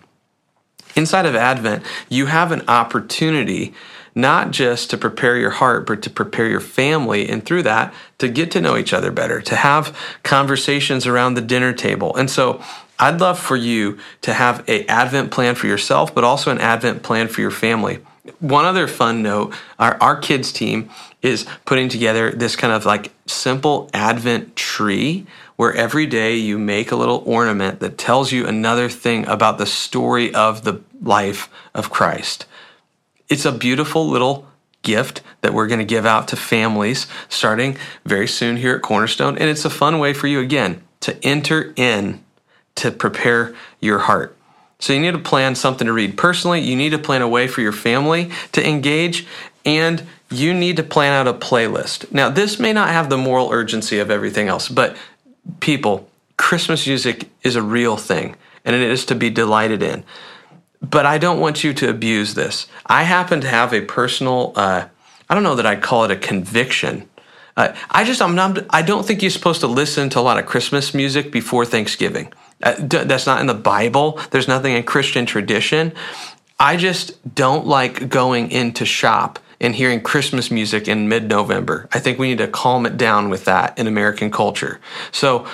Inside 0.95 1.25
of 1.25 1.36
Advent, 1.36 1.83
you 2.09 2.25
have 2.27 2.51
an 2.51 2.63
opportunity 2.68 3.74
not 4.18 4.50
just 4.50 4.90
to 4.90 4.98
prepare 4.98 5.38
your 5.38 5.52
heart, 5.52 5.86
but 5.86 6.02
to 6.02 6.10
prepare 6.10 6.50
your 6.50 6.60
family. 6.60 7.30
And 7.30 7.46
through 7.46 7.64
that, 7.64 7.94
to 8.18 8.28
get 8.28 8.50
to 8.52 8.62
know 8.62 8.75
each 8.75 8.92
other 8.92 9.12
better, 9.12 9.42
to 9.42 9.56
have 9.56 9.96
conversations 10.24 11.06
around 11.06 11.36
the 11.36 11.42
dinner 11.42 11.72
table. 11.72 12.16
And 12.16 12.30
so 12.30 12.62
I'd 12.98 13.22
love 13.22 13.38
for 13.38 13.56
you 13.56 14.00
to 14.24 14.34
have 14.34 14.68
an 14.68 14.86
Advent 14.90 15.30
plan 15.30 15.54
for 15.54 15.68
yourself, 15.68 16.16
but 16.16 16.24
also 16.24 16.50
an 16.50 16.58
Advent 16.58 17.04
plan 17.04 17.28
for 17.28 17.42
your 17.42 17.52
family. 17.52 18.00
One 18.40 18.66
other 18.66 18.88
fun 18.88 19.22
note, 19.22 19.54
our, 19.78 19.98
our 20.02 20.18
kids 20.18 20.52
team 20.52 20.90
is 21.22 21.46
putting 21.66 21.88
together 21.88 22.31
this 22.31 22.56
kind 22.56 22.74
of 22.74 22.86
like 22.86 23.12
simple 23.28 23.88
Advent 23.94 24.56
tree 24.56 25.28
where 25.58 25.74
every 25.74 26.08
day 26.08 26.36
you 26.36 26.58
make 26.58 26.92
a 26.92 26.96
little 26.96 27.24
ornament 27.25 27.80
that 27.81 27.98
tells 28.00 28.31
you 28.31 28.48
another 28.48 28.90
thing 28.90 29.28
about 29.28 29.60
the 29.60 29.66
story 29.66 30.34
of 30.34 30.64
the 30.64 30.81
life 31.02 31.50
of 31.75 31.92
Christ. 31.92 32.46
It's 33.29 33.45
a 33.45 33.51
beautiful 33.51 34.07
little 34.07 34.47
gift 34.83 35.21
that 35.41 35.53
we're 35.53 35.68
going 35.68 35.79
to 35.79 35.85
give 35.85 36.06
out 36.06 36.29
to 36.29 36.35
families 36.35 37.07
starting 37.29 37.77
very 38.06 38.27
soon 38.27 38.57
here 38.57 38.75
at 38.75 38.81
Cornerstone. 38.81 39.38
And 39.38 39.50
it's 39.50 39.65
a 39.65 39.69
fun 39.69 40.00
way 40.00 40.13
for 40.13 40.27
you, 40.27 40.39
again, 40.39 40.81
to 41.01 41.18
enter 41.25 41.74
in 41.75 42.24
to 42.75 42.91
prepare 42.91 43.53
your 43.81 44.00
heart. 44.00 44.35
So 44.79 44.94
you 44.94 45.00
need 45.00 45.12
to 45.12 45.19
plan 45.19 45.56
something 45.56 45.88
to 45.88 45.94
read 45.94 46.18
personally, 46.18 46.62
you 46.62 46.75
need 46.75 46.91
to 46.91 47.00
plan 47.00 47.21
a 47.21 47.27
way 47.27 47.47
for 47.47 47.62
your 47.62 47.71
family 47.71 48.29
to 48.51 48.65
engage, 48.65 49.25
and 49.66 50.04
you 50.30 50.54
need 50.54 50.78
to 50.78 50.83
plan 50.83 51.13
out 51.13 51.28
a 51.28 51.37
playlist. 51.37 52.11
Now, 52.11 52.30
this 52.30 52.59
may 52.59 52.73
not 52.73 52.90
have 52.90 53.09
the 53.09 53.18
moral 53.18 53.52
urgency 53.52 53.97
of 53.97 54.11
everything 54.11 54.47
else, 54.47 54.69
but 54.69 54.95
people, 55.59 56.07
Christmas 56.37 56.85
music 56.85 57.28
is 57.42 57.56
a 57.56 57.61
real 57.61 57.97
thing, 57.97 58.35
and 58.63 58.75
it 58.75 58.81
is 58.81 59.06
to 59.06 59.16
be 59.16 59.31
delighted 59.31 59.81
in 59.81 60.04
but 60.81 61.06
I 61.06 61.18
don't 61.18 61.40
want 61.40 61.64
you 61.64 61.74
to 61.74 61.90
abuse 61.90 62.34
this. 62.34 62.68
I 62.86 63.04
happen 63.04 63.42
to 63.42 63.48
have 63.48 63.74
a 63.74 63.81
personal, 63.81 64.54
uh, 64.56 64.88
I 65.30 65.34
don't 65.34 65.44
know 65.44 65.56
that 65.56 65.66
I'd 65.66 65.81
call 65.81 66.06
it 66.06 66.12
a 66.12 66.16
conviction. 66.16 67.10
Uh, 67.56 67.76
I 67.90 68.04
just, 68.04 68.22
I'm 68.22 68.36
not, 68.36 68.66
I 68.69 68.84
don't 68.84 69.06
think 69.06 69.22
you're 69.22 69.31
supposed 69.31 69.62
to 69.62 69.68
listen 69.68 70.10
to 70.10 70.19
a 70.19 70.22
lot 70.22 70.38
of 70.38 70.46
Christmas 70.46 70.94
music 70.94 71.31
before 71.31 71.66
Thanksgiving. 71.66 72.31
Uh, 72.62 72.76
that's 72.78 73.26
not 73.26 73.42
in 73.42 73.48
the 73.48 73.54
Bible. 73.54 74.19
There's 74.31 74.48
nothing 74.48 74.74
in 74.74 74.84
Christian 74.84 75.26
tradition. 75.26 75.94
I 76.60 76.78
just 76.78 77.36
don't 77.36 77.68
like 77.68 78.10
going 78.10 78.52
into 78.52 78.86
shop 78.86 79.40
and 79.59 79.76
hearing 79.76 80.02
Christmas 80.02 80.52
music 80.52 80.87
in 80.87 81.09
mid 81.09 81.30
November. 81.30 81.87
I 81.92 81.99
think 81.99 82.19
we 82.19 82.30
need 82.30 82.37
to 82.40 82.47
calm 82.47 82.85
it 82.85 82.97
down 82.97 83.30
with 83.30 83.45
that 83.45 83.78
in 83.78 83.87
American 83.87 84.31
culture. 84.31 84.80
So 85.11 85.47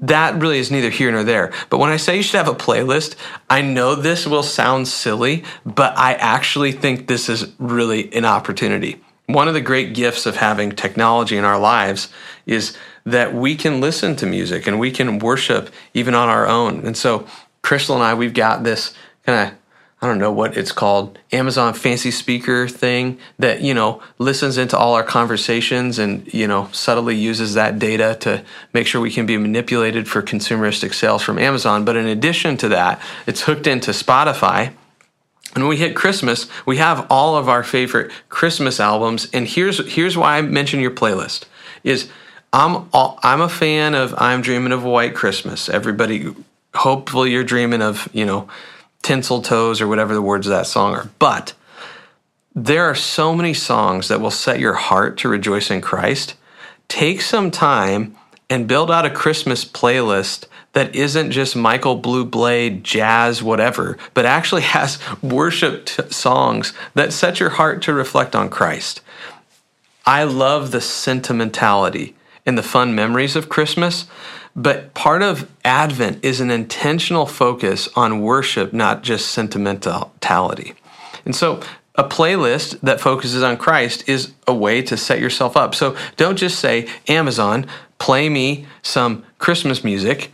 that 0.00 0.40
really 0.40 0.58
is 0.58 0.70
neither 0.70 0.90
here 0.90 1.10
nor 1.10 1.24
there. 1.24 1.52
But 1.70 1.78
when 1.78 1.90
I 1.90 1.96
say 1.96 2.16
you 2.16 2.22
should 2.22 2.36
have 2.36 2.48
a 2.48 2.54
playlist, 2.54 3.16
I 3.48 3.62
know 3.62 3.94
this 3.94 4.26
will 4.26 4.42
sound 4.42 4.88
silly, 4.88 5.44
but 5.64 5.96
I 5.96 6.14
actually 6.14 6.72
think 6.72 7.06
this 7.06 7.28
is 7.28 7.52
really 7.58 8.12
an 8.14 8.24
opportunity. 8.24 9.00
One 9.26 9.48
of 9.48 9.54
the 9.54 9.60
great 9.60 9.94
gifts 9.94 10.26
of 10.26 10.36
having 10.36 10.70
technology 10.70 11.36
in 11.36 11.44
our 11.44 11.58
lives 11.58 12.08
is 12.46 12.76
that 13.04 13.34
we 13.34 13.56
can 13.56 13.80
listen 13.80 14.14
to 14.16 14.26
music 14.26 14.66
and 14.66 14.78
we 14.78 14.90
can 14.90 15.18
worship 15.18 15.70
even 15.94 16.14
on 16.14 16.28
our 16.28 16.46
own. 16.46 16.86
And 16.86 16.96
so, 16.96 17.26
Crystal 17.62 17.96
and 17.96 18.04
I, 18.04 18.14
we've 18.14 18.34
got 18.34 18.62
this 18.62 18.94
kind 19.24 19.50
of 19.50 19.58
I 20.06 20.10
don't 20.10 20.18
know 20.18 20.30
what 20.30 20.56
it's 20.56 20.70
called, 20.70 21.18
Amazon 21.32 21.74
fancy 21.74 22.12
speaker 22.12 22.68
thing 22.68 23.18
that, 23.40 23.60
you 23.60 23.74
know, 23.74 24.00
listens 24.18 24.56
into 24.56 24.78
all 24.78 24.94
our 24.94 25.02
conversations 25.02 25.98
and, 25.98 26.32
you 26.32 26.46
know, 26.46 26.68
subtly 26.70 27.16
uses 27.16 27.54
that 27.54 27.80
data 27.80 28.16
to 28.20 28.44
make 28.72 28.86
sure 28.86 29.00
we 29.00 29.10
can 29.10 29.26
be 29.26 29.36
manipulated 29.36 30.06
for 30.06 30.22
consumeristic 30.22 30.94
sales 30.94 31.22
from 31.22 31.40
Amazon. 31.40 31.84
But 31.84 31.96
in 31.96 32.06
addition 32.06 32.56
to 32.58 32.68
that, 32.68 33.00
it's 33.26 33.42
hooked 33.42 33.66
into 33.66 33.90
Spotify. 33.90 34.68
And 35.56 35.64
when 35.64 35.68
we 35.70 35.76
hit 35.76 35.96
Christmas, 35.96 36.46
we 36.64 36.76
have 36.76 37.04
all 37.10 37.36
of 37.36 37.48
our 37.48 37.64
favorite 37.64 38.12
Christmas 38.28 38.78
albums. 38.78 39.28
And 39.32 39.48
here's 39.48 39.92
here's 39.92 40.16
why 40.16 40.38
I 40.38 40.42
mention 40.42 40.78
your 40.78 40.92
playlist 40.92 41.46
is 41.82 42.08
I'm 42.52 42.88
all, 42.92 43.18
I'm 43.24 43.40
a 43.40 43.48
fan 43.48 43.96
of 43.96 44.14
I'm 44.18 44.40
Dreaming 44.40 44.70
of 44.70 44.84
a 44.84 44.88
White 44.88 45.16
Christmas. 45.16 45.68
Everybody 45.68 46.32
hopefully 46.76 47.32
you're 47.32 47.42
dreaming 47.42 47.82
of, 47.82 48.08
you 48.12 48.24
know, 48.24 48.48
tinsel 49.06 49.40
toes 49.40 49.80
or 49.80 49.86
whatever 49.86 50.14
the 50.14 50.20
words 50.20 50.48
of 50.48 50.50
that 50.50 50.66
song 50.66 50.92
are. 50.92 51.08
But 51.20 51.54
there 52.56 52.86
are 52.86 52.94
so 52.96 53.36
many 53.36 53.54
songs 53.54 54.08
that 54.08 54.20
will 54.20 54.32
set 54.32 54.58
your 54.58 54.74
heart 54.74 55.16
to 55.18 55.28
rejoice 55.28 55.70
in 55.70 55.80
Christ. 55.80 56.34
Take 56.88 57.20
some 57.20 57.52
time 57.52 58.16
and 58.50 58.66
build 58.66 58.90
out 58.90 59.06
a 59.06 59.10
Christmas 59.10 59.64
playlist 59.64 60.46
that 60.72 60.92
isn't 60.96 61.30
just 61.30 61.54
Michael 61.54 62.00
Bublé, 62.00 62.82
jazz, 62.82 63.44
whatever, 63.44 63.96
but 64.12 64.26
actually 64.26 64.62
has 64.76 64.98
worship 65.22 65.86
t- 65.86 66.02
songs 66.10 66.72
that 66.94 67.12
set 67.12 67.38
your 67.38 67.50
heart 67.50 67.82
to 67.82 67.94
reflect 67.94 68.34
on 68.34 68.50
Christ. 68.50 69.02
I 70.04 70.24
love 70.24 70.72
the 70.72 70.80
sentimentality 70.80 72.16
and 72.44 72.58
the 72.58 72.62
fun 72.64 72.92
memories 72.96 73.36
of 73.36 73.48
Christmas, 73.48 74.06
but 74.56 74.94
part 74.94 75.22
of 75.22 75.48
Advent 75.64 76.24
is 76.24 76.40
an 76.40 76.50
intentional 76.50 77.26
focus 77.26 77.88
on 77.94 78.22
worship, 78.22 78.72
not 78.72 79.02
just 79.02 79.28
sentimentality. 79.28 80.72
And 81.26 81.36
so 81.36 81.60
a 81.94 82.04
playlist 82.04 82.80
that 82.80 83.00
focuses 83.00 83.42
on 83.42 83.58
Christ 83.58 84.08
is 84.08 84.32
a 84.46 84.54
way 84.54 84.80
to 84.82 84.96
set 84.96 85.20
yourself 85.20 85.56
up. 85.56 85.74
So 85.74 85.94
don't 86.16 86.36
just 86.36 86.58
say, 86.58 86.88
Amazon, 87.06 87.66
play 87.98 88.30
me 88.30 88.66
some 88.82 89.24
Christmas 89.38 89.84
music. 89.84 90.32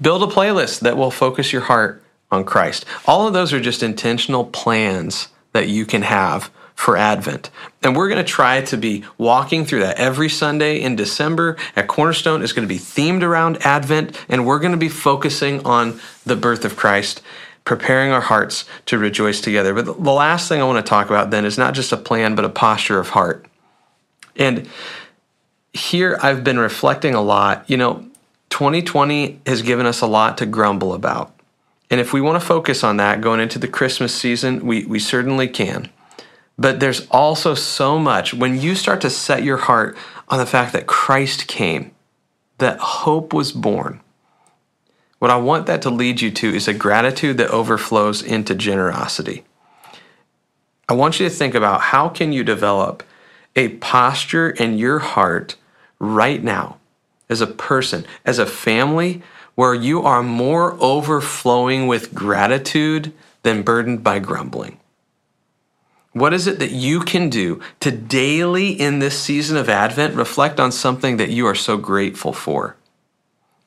Build 0.00 0.22
a 0.22 0.32
playlist 0.32 0.80
that 0.80 0.96
will 0.96 1.10
focus 1.10 1.52
your 1.52 1.62
heart 1.62 2.02
on 2.30 2.44
Christ. 2.44 2.84
All 3.06 3.26
of 3.26 3.32
those 3.32 3.52
are 3.52 3.60
just 3.60 3.82
intentional 3.82 4.44
plans 4.44 5.28
that 5.52 5.68
you 5.68 5.86
can 5.86 6.02
have 6.02 6.50
for 6.74 6.96
Advent. 6.96 7.50
And 7.82 7.96
we're 7.96 8.08
going 8.08 8.24
to 8.24 8.30
try 8.30 8.60
to 8.62 8.76
be 8.76 9.04
walking 9.16 9.64
through 9.64 9.80
that 9.80 9.96
every 9.98 10.28
Sunday 10.28 10.80
in 10.80 10.96
December 10.96 11.56
at 11.76 11.86
Cornerstone 11.86 12.42
is 12.42 12.52
going 12.52 12.66
to 12.66 12.74
be 12.74 12.80
themed 12.80 13.22
around 13.22 13.58
Advent 13.64 14.20
and 14.28 14.44
we're 14.46 14.58
going 14.58 14.72
to 14.72 14.78
be 14.78 14.88
focusing 14.88 15.64
on 15.64 16.00
the 16.26 16.36
birth 16.36 16.64
of 16.64 16.76
Christ 16.76 17.22
preparing 17.64 18.12
our 18.12 18.20
hearts 18.20 18.66
to 18.86 18.98
rejoice 18.98 19.40
together. 19.40 19.72
But 19.72 19.86
the 19.86 20.12
last 20.12 20.48
thing 20.48 20.60
I 20.60 20.64
want 20.64 20.84
to 20.84 20.88
talk 20.88 21.06
about 21.06 21.30
then 21.30 21.44
is 21.44 21.56
not 21.56 21.74
just 21.74 21.92
a 21.92 21.96
plan, 21.96 22.34
but 22.34 22.44
a 22.44 22.50
posture 22.50 22.98
of 22.98 23.10
heart. 23.10 23.46
And 24.36 24.68
here 25.72 26.18
I've 26.22 26.44
been 26.44 26.58
reflecting 26.58 27.14
a 27.14 27.22
lot. 27.22 27.68
You 27.68 27.76
know, 27.76 28.06
2020 28.50 29.40
has 29.46 29.62
given 29.62 29.86
us 29.86 30.00
a 30.00 30.06
lot 30.06 30.38
to 30.38 30.46
grumble 30.46 30.92
about. 30.92 31.32
And 31.90 32.00
if 32.00 32.12
we 32.12 32.20
want 32.20 32.40
to 32.40 32.46
focus 32.46 32.84
on 32.84 32.98
that 32.98 33.20
going 33.20 33.40
into 33.40 33.58
the 33.58 33.68
Christmas 33.68 34.14
season, 34.14 34.66
we, 34.66 34.84
we 34.84 34.98
certainly 34.98 35.48
can. 35.48 35.90
But 36.56 36.80
there's 36.80 37.06
also 37.08 37.54
so 37.54 37.98
much 37.98 38.32
when 38.32 38.60
you 38.60 38.74
start 38.74 39.00
to 39.00 39.10
set 39.10 39.42
your 39.42 39.56
heart 39.56 39.96
on 40.28 40.38
the 40.38 40.46
fact 40.46 40.72
that 40.72 40.86
Christ 40.86 41.46
came, 41.46 41.92
that 42.58 42.78
hope 42.78 43.32
was 43.32 43.52
born, 43.52 44.00
what 45.24 45.30
I 45.30 45.36
want 45.36 45.64
that 45.66 45.80
to 45.82 45.90
lead 45.90 46.20
you 46.20 46.30
to 46.30 46.54
is 46.54 46.68
a 46.68 46.74
gratitude 46.74 47.38
that 47.38 47.48
overflows 47.48 48.22
into 48.22 48.54
generosity. 48.54 49.42
I 50.86 50.92
want 50.92 51.18
you 51.18 51.26
to 51.26 51.34
think 51.34 51.54
about 51.54 51.80
how 51.80 52.10
can 52.10 52.30
you 52.32 52.44
develop 52.44 53.02
a 53.56 53.68
posture 53.68 54.50
in 54.50 54.76
your 54.76 54.98
heart 54.98 55.56
right 55.98 56.44
now 56.44 56.76
as 57.30 57.40
a 57.40 57.46
person, 57.46 58.04
as 58.26 58.38
a 58.38 58.44
family, 58.44 59.22
where 59.54 59.74
you 59.74 60.02
are 60.02 60.22
more 60.22 60.76
overflowing 60.78 61.86
with 61.86 62.12
gratitude 62.12 63.12
than 63.44 63.62
burdened 63.62 64.04
by 64.04 64.18
grumbling. 64.18 64.78
What 66.14 66.32
is 66.32 66.46
it 66.46 66.60
that 66.60 66.70
you 66.70 67.00
can 67.00 67.28
do 67.28 67.60
to 67.80 67.90
daily 67.90 68.70
in 68.70 69.00
this 69.00 69.20
season 69.20 69.56
of 69.56 69.68
Advent 69.68 70.14
reflect 70.14 70.60
on 70.60 70.70
something 70.70 71.16
that 71.16 71.30
you 71.30 71.44
are 71.46 71.56
so 71.56 71.76
grateful 71.76 72.32
for? 72.32 72.76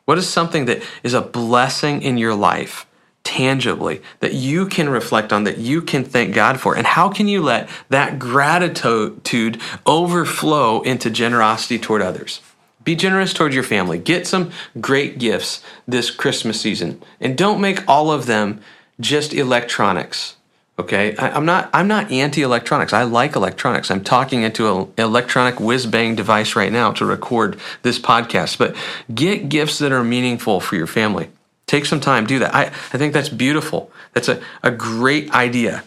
What 0.05 0.17
is 0.17 0.29
something 0.29 0.63
that 0.65 0.81
is 1.03 1.13
a 1.13 1.21
blessing 1.21 2.01
in 2.01 2.17
your 2.17 2.33
life, 2.33 2.85
tangibly, 3.25 4.01
that 4.21 4.33
you 4.33 4.65
can 4.65 4.87
reflect 4.87 5.33
on, 5.33 5.43
that 5.43 5.57
you 5.57 5.81
can 5.81 6.05
thank 6.05 6.33
God 6.33 6.61
for? 6.61 6.73
And 6.73 6.87
how 6.87 7.09
can 7.09 7.27
you 7.27 7.41
let 7.41 7.67
that 7.89 8.17
gratitude 8.17 9.59
overflow 9.85 10.81
into 10.83 11.09
generosity 11.09 11.77
toward 11.77 12.01
others? 12.01 12.39
Be 12.85 12.95
generous 12.95 13.33
toward 13.33 13.53
your 13.53 13.63
family. 13.63 13.97
Get 13.97 14.25
some 14.25 14.51
great 14.79 15.19
gifts 15.19 15.61
this 15.85 16.09
Christmas 16.09 16.61
season. 16.61 17.03
And 17.19 17.37
don't 17.37 17.59
make 17.59 17.85
all 17.89 18.09
of 18.09 18.25
them 18.25 18.61
just 19.01 19.33
electronics. 19.33 20.36
Okay, 20.79 21.15
I, 21.17 21.35
am 21.35 21.45
not. 21.45 21.71
I'm 21.73 21.87
not 21.87 22.11
anti-electronics. 22.11 22.93
I 22.93 23.03
like 23.03 23.35
electronics. 23.35 23.89
I'm 23.89 24.03
talking 24.03 24.43
into 24.43 24.67
an 24.67 24.87
electronic 24.97 25.59
whiz-bang 25.59 26.15
device 26.15 26.55
right 26.55 26.71
now 26.71 26.91
to 26.93 27.05
record 27.05 27.59
this 27.81 27.97
podcast. 27.97 28.59
But 28.59 28.75
get 29.13 29.49
gifts 29.49 29.79
that 29.79 29.91
are 29.91 30.03
meaningful 30.03 30.59
for 30.59 30.75
your 30.75 30.85
family. 30.85 31.29
Take 31.65 31.85
some 31.85 31.99
time. 31.99 32.27
Do 32.27 32.39
that. 32.39 32.53
I, 32.53 32.65
I 32.65 32.97
think 32.97 33.13
that's 33.13 33.29
beautiful. 33.29 33.91
That's 34.13 34.29
a, 34.29 34.39
a 34.61 34.69
great 34.69 35.31
idea. 35.33 35.83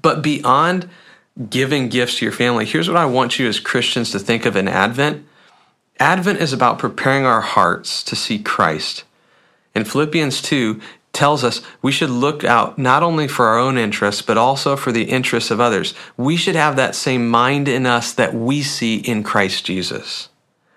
But 0.00 0.22
beyond 0.22 0.88
giving 1.50 1.90
gifts 1.90 2.18
to 2.18 2.24
your 2.24 2.32
family, 2.32 2.64
here's 2.64 2.88
what 2.88 2.96
I 2.96 3.04
want 3.04 3.38
you 3.38 3.46
as 3.46 3.60
Christians 3.60 4.10
to 4.12 4.18
think 4.18 4.46
of 4.46 4.56
in 4.56 4.68
Advent. 4.68 5.26
Advent 6.00 6.40
is 6.40 6.54
about 6.54 6.78
preparing 6.78 7.26
our 7.26 7.42
hearts 7.42 8.02
to 8.04 8.16
see 8.16 8.38
Christ. 8.38 9.04
In 9.74 9.84
Philippians 9.84 10.40
2, 10.40 10.80
tells 11.16 11.42
us 11.42 11.62
we 11.80 11.90
should 11.90 12.10
look 12.10 12.44
out 12.44 12.78
not 12.78 13.02
only 13.02 13.26
for 13.26 13.46
our 13.46 13.58
own 13.58 13.78
interests, 13.78 14.20
but 14.20 14.36
also 14.36 14.76
for 14.76 14.92
the 14.92 15.04
interests 15.04 15.50
of 15.50 15.60
others. 15.60 15.94
We 16.16 16.36
should 16.36 16.54
have 16.54 16.76
that 16.76 16.94
same 16.94 17.28
mind 17.28 17.66
in 17.66 17.86
us 17.86 18.12
that 18.12 18.34
we 18.34 18.62
see 18.62 18.98
in 18.98 19.22
Christ 19.22 19.64
Jesus, 19.64 20.28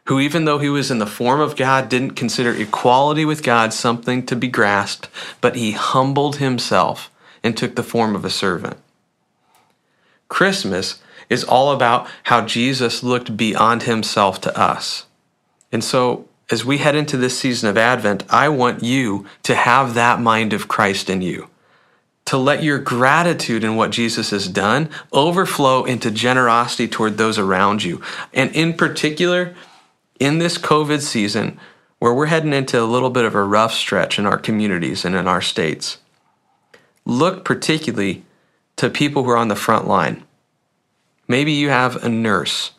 who, 0.05 0.19
even 0.19 0.45
though 0.45 0.57
he 0.57 0.69
was 0.69 0.89
in 0.89 0.99
the 0.99 1.05
form 1.05 1.41
of 1.41 1.57
God, 1.57 1.89
didn't 1.89 2.11
consider 2.11 2.53
equality 2.53 3.25
with 3.25 3.43
God 3.43 3.73
something 3.73 4.25
to 4.27 4.35
be 4.35 4.47
grasped, 4.47 5.09
but 5.41 5.57
he 5.57 5.73
humbled 5.73 6.37
himself 6.37 7.11
and 7.43 7.57
took 7.57 7.75
the 7.75 7.83
form 7.83 8.15
of 8.15 8.23
a 8.23 8.29
servant. 8.29 8.77
Christmas 10.29 11.01
is 11.29 11.43
all 11.43 11.71
about 11.73 12.07
how 12.23 12.45
Jesus 12.45 13.03
looked 13.03 13.35
beyond 13.35 13.83
himself 13.83 14.39
to 14.41 14.57
us. 14.57 15.05
And 15.69 15.83
so 15.83 16.28
as 16.49 16.65
we 16.65 16.79
head 16.79 16.95
into 16.95 17.17
this 17.17 17.37
season 17.37 17.69
of 17.69 17.77
Advent, 17.77 18.23
I 18.29 18.49
want 18.49 18.83
you 18.83 19.27
to 19.43 19.55
have 19.55 19.93
that 19.93 20.19
mind 20.19 20.53
of 20.53 20.67
Christ 20.67 21.09
in 21.09 21.21
you. 21.21 21.47
To 22.25 22.37
let 22.37 22.63
your 22.63 22.79
gratitude 22.79 23.63
in 23.63 23.75
what 23.75 23.91
Jesus 23.91 24.31
has 24.31 24.47
done 24.47 24.89
overflow 25.11 25.83
into 25.83 26.11
generosity 26.11 26.87
toward 26.87 27.17
those 27.17 27.37
around 27.37 27.83
you. 27.83 28.01
And 28.33 28.55
in 28.55 28.73
particular, 28.73 29.55
in 30.19 30.39
this 30.39 30.57
COVID 30.57 31.01
season, 31.01 31.59
where 31.99 32.13
we're 32.13 32.27
heading 32.27 32.53
into 32.53 32.81
a 32.81 32.85
little 32.85 33.09
bit 33.09 33.25
of 33.25 33.35
a 33.35 33.43
rough 33.43 33.73
stretch 33.73 34.19
in 34.19 34.25
our 34.25 34.37
communities 34.37 35.05
and 35.05 35.15
in 35.15 35.27
our 35.27 35.41
states, 35.41 35.97
look 37.05 37.43
particularly 37.43 38.23
to 38.75 38.89
people 38.89 39.23
who 39.23 39.31
are 39.31 39.37
on 39.37 39.49
the 39.49 39.55
front 39.55 39.87
line. 39.87 40.23
Maybe 41.27 41.51
you 41.51 41.69
have 41.69 42.03
a 42.03 42.09
nurse 42.09 42.71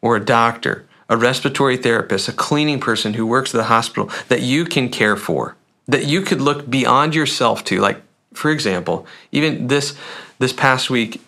or 0.00 0.16
a 0.16 0.24
doctor 0.24 0.86
a 1.12 1.16
respiratory 1.16 1.76
therapist, 1.76 2.26
a 2.26 2.32
cleaning 2.32 2.80
person 2.80 3.12
who 3.12 3.26
works 3.26 3.54
at 3.54 3.58
the 3.58 3.64
hospital 3.64 4.10
that 4.28 4.40
you 4.40 4.64
can 4.64 4.88
care 4.88 5.14
for, 5.14 5.54
that 5.86 6.06
you 6.06 6.22
could 6.22 6.40
look 6.40 6.70
beyond 6.70 7.14
yourself 7.14 7.62
to. 7.64 7.78
Like, 7.80 8.00
for 8.32 8.50
example, 8.50 9.06
even 9.30 9.66
this 9.66 9.94
this 10.38 10.54
past 10.54 10.88
week, 10.88 11.20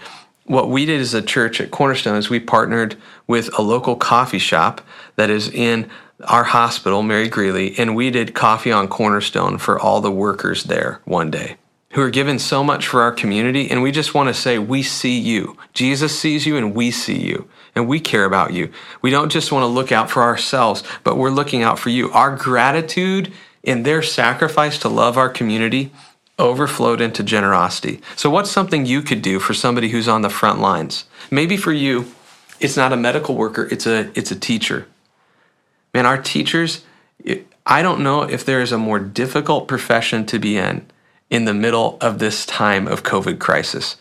what 0.46 0.70
we 0.70 0.86
did 0.86 1.02
as 1.02 1.12
a 1.12 1.20
church 1.20 1.60
at 1.60 1.70
Cornerstone 1.70 2.16
is 2.16 2.30
we 2.30 2.40
partnered 2.40 2.96
with 3.26 3.56
a 3.58 3.62
local 3.62 3.94
coffee 3.94 4.38
shop 4.38 4.80
that 5.16 5.28
is 5.28 5.50
in 5.50 5.90
our 6.28 6.44
hospital, 6.44 7.02
Mary 7.02 7.28
Greeley, 7.28 7.78
and 7.78 7.94
we 7.94 8.10
did 8.10 8.34
coffee 8.34 8.72
on 8.72 8.88
Cornerstone 8.88 9.58
for 9.58 9.78
all 9.78 10.00
the 10.00 10.10
workers 10.10 10.64
there 10.64 11.02
one 11.04 11.30
day 11.30 11.58
who 11.94 12.02
are 12.02 12.10
given 12.10 12.40
so 12.40 12.64
much 12.64 12.88
for 12.88 13.02
our 13.02 13.12
community. 13.12 13.70
And 13.70 13.80
we 13.80 13.92
just 13.92 14.14
want 14.14 14.28
to 14.28 14.34
say, 14.34 14.58
we 14.58 14.82
see 14.82 15.16
you. 15.16 15.56
Jesus 15.74 16.18
sees 16.18 16.44
you 16.44 16.56
and 16.56 16.74
we 16.74 16.90
see 16.90 17.20
you 17.20 17.48
and 17.74 17.86
we 17.86 18.00
care 18.00 18.24
about 18.24 18.52
you. 18.52 18.72
We 19.00 19.10
don't 19.10 19.30
just 19.30 19.52
want 19.52 19.62
to 19.62 19.68
look 19.68 19.92
out 19.92 20.10
for 20.10 20.22
ourselves, 20.22 20.82
but 21.04 21.16
we're 21.16 21.30
looking 21.30 21.62
out 21.62 21.78
for 21.78 21.90
you. 21.90 22.10
Our 22.10 22.34
gratitude 22.36 23.32
in 23.62 23.84
their 23.84 24.02
sacrifice 24.02 24.76
to 24.78 24.88
love 24.88 25.16
our 25.16 25.28
community 25.28 25.92
overflowed 26.36 27.00
into 27.00 27.22
generosity. 27.22 28.00
So, 28.16 28.28
what's 28.28 28.50
something 28.50 28.84
you 28.84 29.00
could 29.00 29.22
do 29.22 29.38
for 29.38 29.54
somebody 29.54 29.90
who's 29.90 30.08
on 30.08 30.22
the 30.22 30.30
front 30.30 30.60
lines? 30.60 31.04
Maybe 31.30 31.56
for 31.56 31.72
you, 31.72 32.12
it's 32.58 32.76
not 32.76 32.92
a 32.92 32.96
medical 32.96 33.36
worker, 33.36 33.68
it's 33.70 33.86
a, 33.86 34.10
it's 34.18 34.32
a 34.32 34.38
teacher. 34.38 34.88
Man, 35.94 36.06
our 36.06 36.20
teachers, 36.20 36.84
I 37.64 37.82
don't 37.82 38.02
know 38.02 38.22
if 38.22 38.44
there 38.44 38.60
is 38.60 38.72
a 38.72 38.78
more 38.78 38.98
difficult 38.98 39.68
profession 39.68 40.26
to 40.26 40.40
be 40.40 40.56
in 40.56 40.86
in 41.34 41.46
the 41.46 41.52
middle 41.52 41.98
of 42.00 42.20
this 42.20 42.46
time 42.46 42.86
of 42.86 43.02
COVID 43.02 43.40
crisis. 43.40 43.96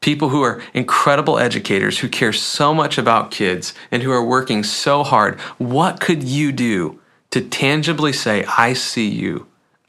People 0.00 0.30
who 0.30 0.42
are 0.42 0.62
incredible 0.72 1.38
educators 1.38 1.98
who 1.98 2.08
care 2.08 2.32
so 2.32 2.72
much 2.72 2.96
about 2.96 3.30
kids 3.30 3.74
and 3.90 4.02
who 4.02 4.10
are 4.10 4.24
working 4.24 4.64
so 4.64 5.02
hard. 5.04 5.38
What 5.58 6.00
could 6.00 6.22
you 6.22 6.52
do 6.52 6.98
to 7.32 7.42
tangibly 7.42 8.14
say, 8.14 8.46
I 8.56 8.72
see 8.72 9.10
you, 9.10 9.46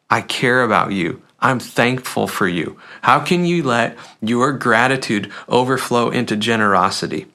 I 0.09 0.19
care 0.19 0.63
about 0.63 0.91
you, 0.91 1.21
I'm 1.39 1.61
thankful 1.61 2.27
for 2.27 2.45
you? 2.45 2.77
How 3.03 3.21
can 3.21 3.45
you 3.45 3.63
let 3.63 3.97
your 4.21 4.51
gratitude 4.51 5.31
overflow 5.47 6.09
into 6.09 6.35
generosity? 6.35 7.27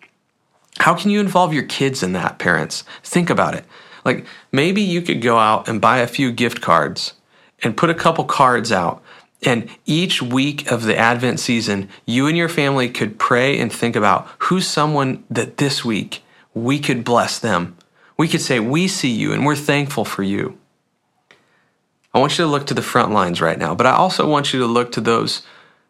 How 0.80 0.94
can 0.94 1.10
you 1.10 1.18
involve 1.18 1.54
your 1.54 1.64
kids 1.64 2.02
in 2.02 2.12
that, 2.12 2.38
parents? 2.38 2.84
Think 3.02 3.30
about 3.30 3.54
it. 3.54 3.64
Like 4.04 4.26
maybe 4.52 4.82
you 4.82 5.00
could 5.00 5.22
go 5.22 5.38
out 5.38 5.66
and 5.66 5.80
buy 5.80 6.00
a 6.00 6.06
few 6.06 6.30
gift 6.30 6.60
cards 6.60 7.14
and 7.62 7.75
put 7.75 7.88
a 7.88 7.94
couple 7.94 8.26
cards 8.26 8.70
out 8.70 9.02
And 9.43 9.69
each 9.85 10.23
week 10.23 10.71
of 10.71 10.85
the 10.85 10.97
Advent 10.97 11.40
season, 11.40 11.88
you 12.07 12.26
and 12.26 12.37
your 12.37 12.49
family 12.49 12.88
could 12.88 13.19
pray 13.19 13.59
and 13.59 13.73
think 13.73 13.95
about 13.95 14.28
who's 14.38 14.66
someone 14.66 15.25
that 15.31 15.59
this 15.59 15.85
week 15.85 16.23
we 16.55 16.78
could 16.78 17.05
bless 17.05 17.38
them. 17.38 17.76
We 18.16 18.28
could 18.28 18.40
say, 18.40 18.61
We 18.61 18.88
see 18.88 19.11
you 19.11 19.33
and 19.33 19.45
we're 19.45 19.57
thankful 19.57 20.05
for 20.05 20.23
you. 20.23 20.59
I 22.14 22.19
want 22.19 22.38
you 22.38 22.45
to 22.45 22.50
look 22.50 22.66
to 22.69 22.75
the 22.75 22.81
front 22.81 23.12
lines 23.12 23.43
right 23.43 23.59
now, 23.59 23.75
but 23.75 23.87
I 23.87 23.93
also 23.93 24.26
want 24.26 24.55
you 24.55 24.61
to 24.61 24.66
look 24.66 24.90
to 24.93 25.02
those 25.02 25.43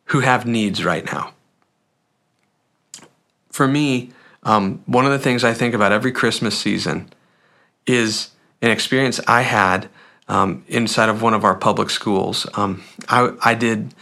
who 0.06 0.20
have 0.20 0.44
needs 0.44 0.84
right 0.84 1.04
now. 1.04 1.32
For 3.48 3.68
me, 3.68 4.10
um, 4.42 4.82
one 4.86 5.06
of 5.06 5.12
the 5.12 5.20
things 5.20 5.44
I 5.44 5.54
think 5.54 5.72
about 5.72 5.92
every 5.92 6.10
Christmas 6.10 6.58
season 6.58 7.10
is 7.86 8.30
an 8.60 8.70
experience 8.70 9.20
I 9.28 9.42
had 9.42 9.88
um, 10.28 10.64
inside 10.68 11.08
of 11.08 11.22
one 11.22 11.34
of 11.34 11.44
our 11.44 11.54
public 11.54 11.90
schools. 11.90 12.46
Um, 12.54 12.82
I, 13.08 13.32
I 13.44 13.54
did 13.54 13.94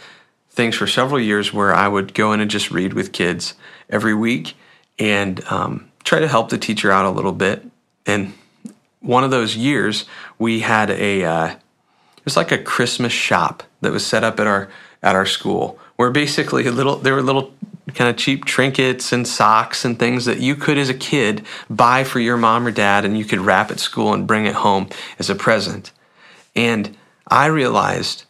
things 0.49 0.75
for 0.75 0.87
several 0.87 1.19
years 1.19 1.53
where 1.53 1.73
I 1.73 1.87
would 1.87 2.13
go 2.13 2.33
in 2.33 2.39
and 2.39 2.49
just 2.49 2.71
read 2.71 2.93
with 2.93 3.11
kids 3.11 3.53
every 3.89 4.13
week 4.13 4.55
and 4.97 5.43
um, 5.45 5.91
try 6.03 6.19
to 6.19 6.27
help 6.27 6.49
the 6.49 6.57
teacher 6.57 6.91
out 6.91 7.05
a 7.05 7.09
little 7.09 7.33
bit. 7.33 7.65
And 8.05 8.33
one 9.01 9.23
of 9.23 9.31
those 9.31 9.55
years, 9.55 10.05
we 10.39 10.61
had 10.61 10.89
a 10.89 11.23
uh, 11.23 11.47
it 11.47 12.25
was 12.25 12.37
like 12.37 12.51
a 12.51 12.57
Christmas 12.57 13.13
shop 13.13 13.63
that 13.81 13.91
was 13.91 14.05
set 14.05 14.23
up 14.23 14.39
at 14.39 14.47
our 14.47 14.69
at 15.03 15.15
our 15.15 15.25
school, 15.25 15.77
where 15.97 16.09
basically 16.09 16.65
a 16.65 16.71
little 16.71 16.95
there 16.95 17.13
were 17.13 17.21
little 17.21 17.53
kind 17.93 18.09
of 18.09 18.17
cheap 18.17 18.45
trinkets 18.45 19.13
and 19.13 19.27
socks 19.27 19.85
and 19.85 19.99
things 19.99 20.25
that 20.25 20.39
you 20.39 20.55
could 20.55 20.77
as 20.77 20.89
a 20.89 20.93
kid 20.93 21.45
buy 21.69 22.03
for 22.03 22.19
your 22.19 22.35
mom 22.35 22.65
or 22.65 22.71
dad 22.71 23.05
and 23.05 23.17
you 23.17 23.23
could 23.23 23.39
wrap 23.39 23.69
at 23.69 23.79
school 23.79 24.11
and 24.11 24.25
bring 24.25 24.45
it 24.45 24.55
home 24.55 24.89
as 25.19 25.29
a 25.29 25.35
present. 25.35 25.91
And 26.55 26.95
I 27.27 27.47
realized 27.47 28.25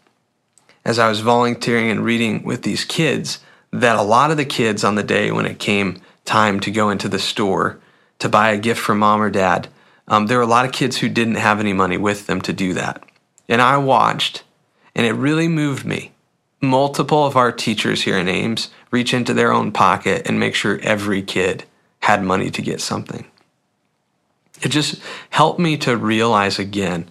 as 0.84 1.00
I 1.00 1.10
was 1.10 1.20
volunteering 1.20 1.90
and 1.90 2.04
reading 2.04 2.44
with 2.44 2.64
these 2.64 2.86
kids 2.86 3.40
that 3.72 3.98
a 3.98 4.04
lot 4.04 4.32
of 4.32 4.38
the 4.38 4.46
kids 4.46 4.84
on 4.84 4.96
the 4.96 5.04
day 5.04 5.32
when 5.32 5.46
it 5.46 5.60
came 5.60 6.02
time 6.24 6.60
to 6.62 6.72
go 6.72 6.90
into 6.90 7.10
the 7.10 7.20
store 7.20 7.80
to 8.20 8.30
buy 8.30 8.52
a 8.52 8.58
gift 8.58 8.80
for 8.80 8.96
mom 8.96 9.22
or 9.22 9.30
dad, 9.30 9.68
um, 10.08 10.28
there 10.28 10.38
were 10.38 10.44
a 10.44 10.48
lot 10.48 10.66
of 10.66 10.72
kids 10.72 10.98
who 10.98 11.10
didn't 11.10 11.36
have 11.36 11.60
any 11.60 11.74
money 11.74 11.98
with 11.98 12.28
them 12.28 12.40
to 12.42 12.54
do 12.54 12.74
that. 12.74 13.04
And 13.50 13.62
I 13.62 13.78
watched, 13.78 14.44
and 14.96 15.06
it 15.06 15.14
really 15.14 15.48
moved 15.48 15.86
me. 15.86 16.12
Multiple 16.62 17.26
of 17.26 17.36
our 17.36 17.52
teachers 17.52 18.04
here 18.04 18.18
in 18.18 18.28
Ames 18.28 18.70
reach 18.92 19.14
into 19.14 19.34
their 19.34 19.52
own 19.52 19.72
pocket 19.72 20.26
and 20.26 20.40
make 20.40 20.56
sure 20.56 20.80
every 20.82 21.22
kid 21.22 21.66
had 22.00 22.24
money 22.24 22.50
to 22.50 22.62
get 22.62 22.82
something. 22.82 23.26
It 24.62 24.70
just 24.70 25.02
helped 25.32 25.60
me 25.60 25.76
to 25.78 25.98
realize 25.98 26.58
again 26.60 27.08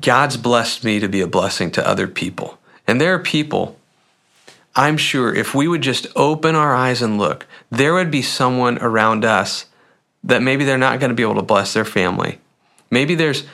God's 0.00 0.36
blessed 0.36 0.84
me 0.84 0.98
to 1.00 1.08
be 1.08 1.20
a 1.20 1.26
blessing 1.26 1.70
to 1.72 1.86
other 1.86 2.08
people. 2.08 2.58
And 2.86 3.00
there 3.00 3.14
are 3.14 3.20
people, 3.20 3.78
I'm 4.74 4.96
sure, 4.96 5.34
if 5.34 5.54
we 5.54 5.68
would 5.68 5.82
just 5.82 6.06
open 6.16 6.54
our 6.54 6.74
eyes 6.74 7.00
and 7.00 7.18
look, 7.18 7.46
there 7.70 7.94
would 7.94 8.10
be 8.10 8.22
someone 8.22 8.78
around 8.78 9.24
us 9.24 9.66
that 10.24 10.42
maybe 10.42 10.64
they're 10.64 10.78
not 10.78 11.00
going 11.00 11.10
to 11.10 11.14
be 11.14 11.22
able 11.22 11.36
to 11.36 11.42
bless 11.42 11.74
their 11.74 11.84
family. 11.84 12.38
Maybe 12.90 13.14
there's 13.14 13.44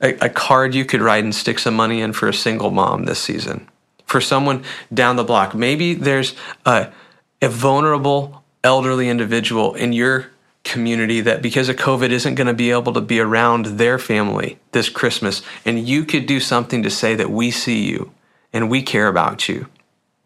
a, 0.00 0.26
a, 0.26 0.28
card 0.28 0.74
you 0.74 0.84
could 0.84 1.00
write 1.00 1.24
and 1.24 1.34
stick 1.34 1.58
some 1.58 1.74
money 1.74 2.00
in 2.00 2.12
for 2.12 2.28
a 2.28 2.34
single 2.34 2.70
mom 2.70 3.04
this 3.04 3.20
season. 3.20 3.68
For 4.06 4.20
someone 4.20 4.64
down 4.92 5.16
the 5.16 5.24
block. 5.24 5.54
Maybe 5.54 5.94
there's 5.94 6.34
a, 6.66 6.92
a 7.40 7.48
vulnerable 7.48 8.42
elderly 8.64 9.08
individual 9.08 9.74
in 9.74 9.92
your 9.92 10.31
community 10.64 11.20
that 11.20 11.42
because 11.42 11.68
of 11.68 11.76
COVID 11.76 12.10
isn't 12.10 12.36
going 12.36 12.46
to 12.46 12.54
be 12.54 12.70
able 12.70 12.92
to 12.92 13.00
be 13.00 13.20
around 13.20 13.66
their 13.66 13.98
family 13.98 14.58
this 14.72 14.88
Christmas. 14.88 15.42
And 15.64 15.86
you 15.86 16.04
could 16.04 16.26
do 16.26 16.40
something 16.40 16.82
to 16.82 16.90
say 16.90 17.14
that 17.14 17.30
we 17.30 17.50
see 17.50 17.88
you 17.88 18.12
and 18.52 18.70
we 18.70 18.82
care 18.82 19.08
about 19.08 19.48
you. 19.48 19.66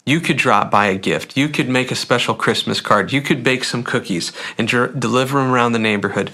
You 0.04 0.20
could 0.20 0.36
drop 0.36 0.70
by 0.70 0.86
a 0.86 0.98
gift. 0.98 1.36
You 1.36 1.48
could 1.48 1.68
make 1.68 1.90
a 1.90 1.96
special 1.96 2.34
Christmas 2.34 2.80
card. 2.80 3.12
You 3.12 3.20
could 3.20 3.42
bake 3.42 3.64
some 3.64 3.82
cookies 3.82 4.32
and 4.56 4.68
deliver 4.68 5.38
them 5.38 5.50
around 5.50 5.72
the 5.72 5.80
neighborhood. 5.80 6.30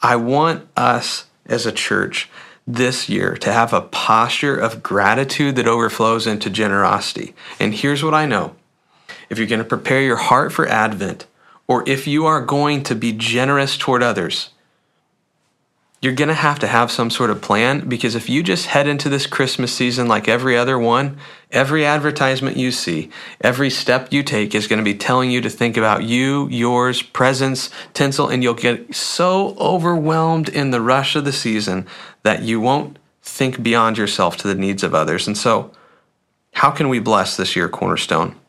I 0.00 0.16
want 0.16 0.68
us 0.76 1.26
as 1.46 1.66
a 1.66 1.72
church 1.72 2.28
this 2.66 3.08
year 3.08 3.36
to 3.38 3.52
have 3.52 3.72
a 3.72 3.80
posture 3.80 4.56
of 4.56 4.82
gratitude 4.82 5.56
that 5.56 5.66
overflows 5.66 6.26
into 6.26 6.50
generosity. 6.50 7.34
And 7.58 7.74
here's 7.74 8.04
what 8.04 8.14
I 8.14 8.26
know 8.26 8.54
if 9.28 9.38
you're 9.38 9.46
going 9.46 9.58
to 9.58 9.64
prepare 9.64 10.02
your 10.02 10.16
heart 10.16 10.52
for 10.52 10.68
Advent, 10.68 11.26
or 11.70 11.88
if 11.88 12.04
you 12.04 12.26
are 12.26 12.40
going 12.40 12.82
to 12.82 12.96
be 12.96 13.12
generous 13.12 13.78
toward 13.78 14.02
others, 14.02 14.50
you're 16.02 16.16
going 16.16 16.26
to 16.26 16.34
have 16.34 16.58
to 16.58 16.66
have 16.66 16.90
some 16.90 17.10
sort 17.10 17.30
of 17.30 17.40
plan 17.40 17.88
because 17.88 18.16
if 18.16 18.28
you 18.28 18.42
just 18.42 18.66
head 18.66 18.88
into 18.88 19.08
this 19.08 19.24
Christmas 19.24 19.72
season 19.72 20.08
like 20.08 20.26
every 20.26 20.56
other 20.56 20.76
one, 20.76 21.16
every 21.52 21.86
advertisement 21.86 22.56
you 22.56 22.72
see, 22.72 23.08
every 23.40 23.70
step 23.70 24.12
you 24.12 24.24
take 24.24 24.52
is 24.52 24.66
going 24.66 24.80
to 24.80 24.84
be 24.84 24.98
telling 24.98 25.30
you 25.30 25.40
to 25.42 25.48
think 25.48 25.76
about 25.76 26.02
you, 26.02 26.48
yours, 26.48 27.02
presents, 27.02 27.70
tinsel, 27.94 28.26
and 28.26 28.42
you'll 28.42 28.54
get 28.54 28.92
so 28.92 29.56
overwhelmed 29.56 30.48
in 30.48 30.72
the 30.72 30.80
rush 30.80 31.14
of 31.14 31.24
the 31.24 31.32
season 31.32 31.86
that 32.24 32.42
you 32.42 32.58
won't 32.58 32.98
think 33.22 33.62
beyond 33.62 33.96
yourself 33.96 34.36
to 34.38 34.48
the 34.48 34.56
needs 34.56 34.82
of 34.82 34.92
others. 34.92 35.28
And 35.28 35.38
so, 35.38 35.70
how 36.54 36.72
can 36.72 36.88
we 36.88 36.98
bless 36.98 37.36
this 37.36 37.54
year, 37.54 37.68
Cornerstone? 37.68 38.39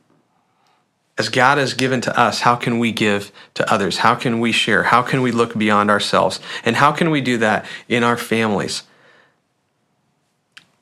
As 1.18 1.30
God 1.30 1.58
has 1.58 1.74
given 1.74 2.02
to 2.02 2.20
us, 2.20 2.42
how 2.42 2.56
can 2.56 2.80
we 2.80 2.92
give 2.92 3.32
to 3.54 3.72
others? 3.72 4.00
How 4.00 4.16
can 4.16 4.40
we 4.40 4.52
share? 4.52 4.84
How 4.84 5.02
can 5.02 5.22
we 5.22 5.32
look 5.32 5.58
beyond 5.58 5.92
ourselves? 5.92 6.40
And 6.64 6.76
how 6.76 6.92
can 6.92 7.12
we 7.12 7.22
do 7.22 7.38
that 7.38 7.66
in 7.88 8.04
our 8.04 8.18
families? 8.18 8.84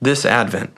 This 0.01 0.25
Advent, 0.25 0.71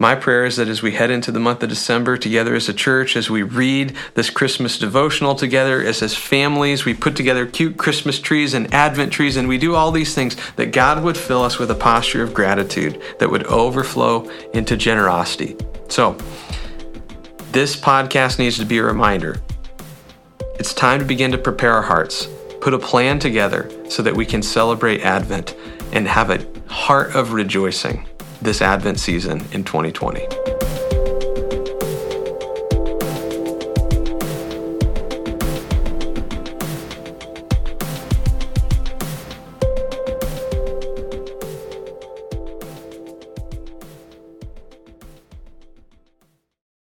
my 0.00 0.14
prayer 0.14 0.44
is 0.44 0.56
that 0.56 0.68
as 0.68 0.80
we 0.80 0.92
head 0.92 1.10
into 1.10 1.32
the 1.32 1.40
month 1.40 1.62
of 1.62 1.68
December 1.68 2.16
together 2.16 2.54
as 2.54 2.68
a 2.68 2.72
church, 2.72 3.16
as 3.16 3.28
we 3.28 3.42
read 3.42 3.96
this 4.14 4.30
Christmas 4.30 4.78
devotional 4.78 5.34
together, 5.34 5.82
as 5.82 6.02
as 6.02 6.16
families, 6.16 6.84
we 6.84 6.94
put 6.94 7.16
together 7.16 7.46
cute 7.46 7.76
Christmas 7.76 8.20
trees 8.20 8.54
and 8.54 8.72
Advent 8.72 9.12
trees, 9.12 9.36
and 9.36 9.48
we 9.48 9.58
do 9.58 9.74
all 9.74 9.90
these 9.90 10.14
things, 10.14 10.36
that 10.54 10.72
God 10.72 11.02
would 11.02 11.16
fill 11.16 11.42
us 11.42 11.58
with 11.58 11.70
a 11.72 11.74
posture 11.74 12.22
of 12.22 12.32
gratitude 12.32 13.00
that 13.18 13.30
would 13.30 13.44
overflow 13.46 14.28
into 14.54 14.76
generosity. 14.76 15.56
So, 15.88 16.16
this 17.52 17.74
podcast 17.74 18.38
needs 18.38 18.58
to 18.58 18.66
be 18.66 18.78
a 18.78 18.82
reminder. 18.82 19.40
It's 20.58 20.74
time 20.74 21.00
to 21.00 21.06
begin 21.06 21.32
to 21.32 21.38
prepare 21.38 21.72
our 21.72 21.82
hearts, 21.82 22.28
put 22.60 22.74
a 22.74 22.78
plan 22.78 23.18
together 23.18 23.70
so 23.88 24.02
that 24.02 24.14
we 24.14 24.26
can 24.26 24.42
celebrate 24.42 25.00
Advent 25.00 25.56
and 25.92 26.06
have 26.06 26.30
a 26.30 26.46
heart 26.70 27.14
of 27.14 27.32
rejoicing 27.32 28.06
this 28.42 28.60
Advent 28.60 29.00
season 29.00 29.40
in 29.52 29.64
2020. 29.64 30.67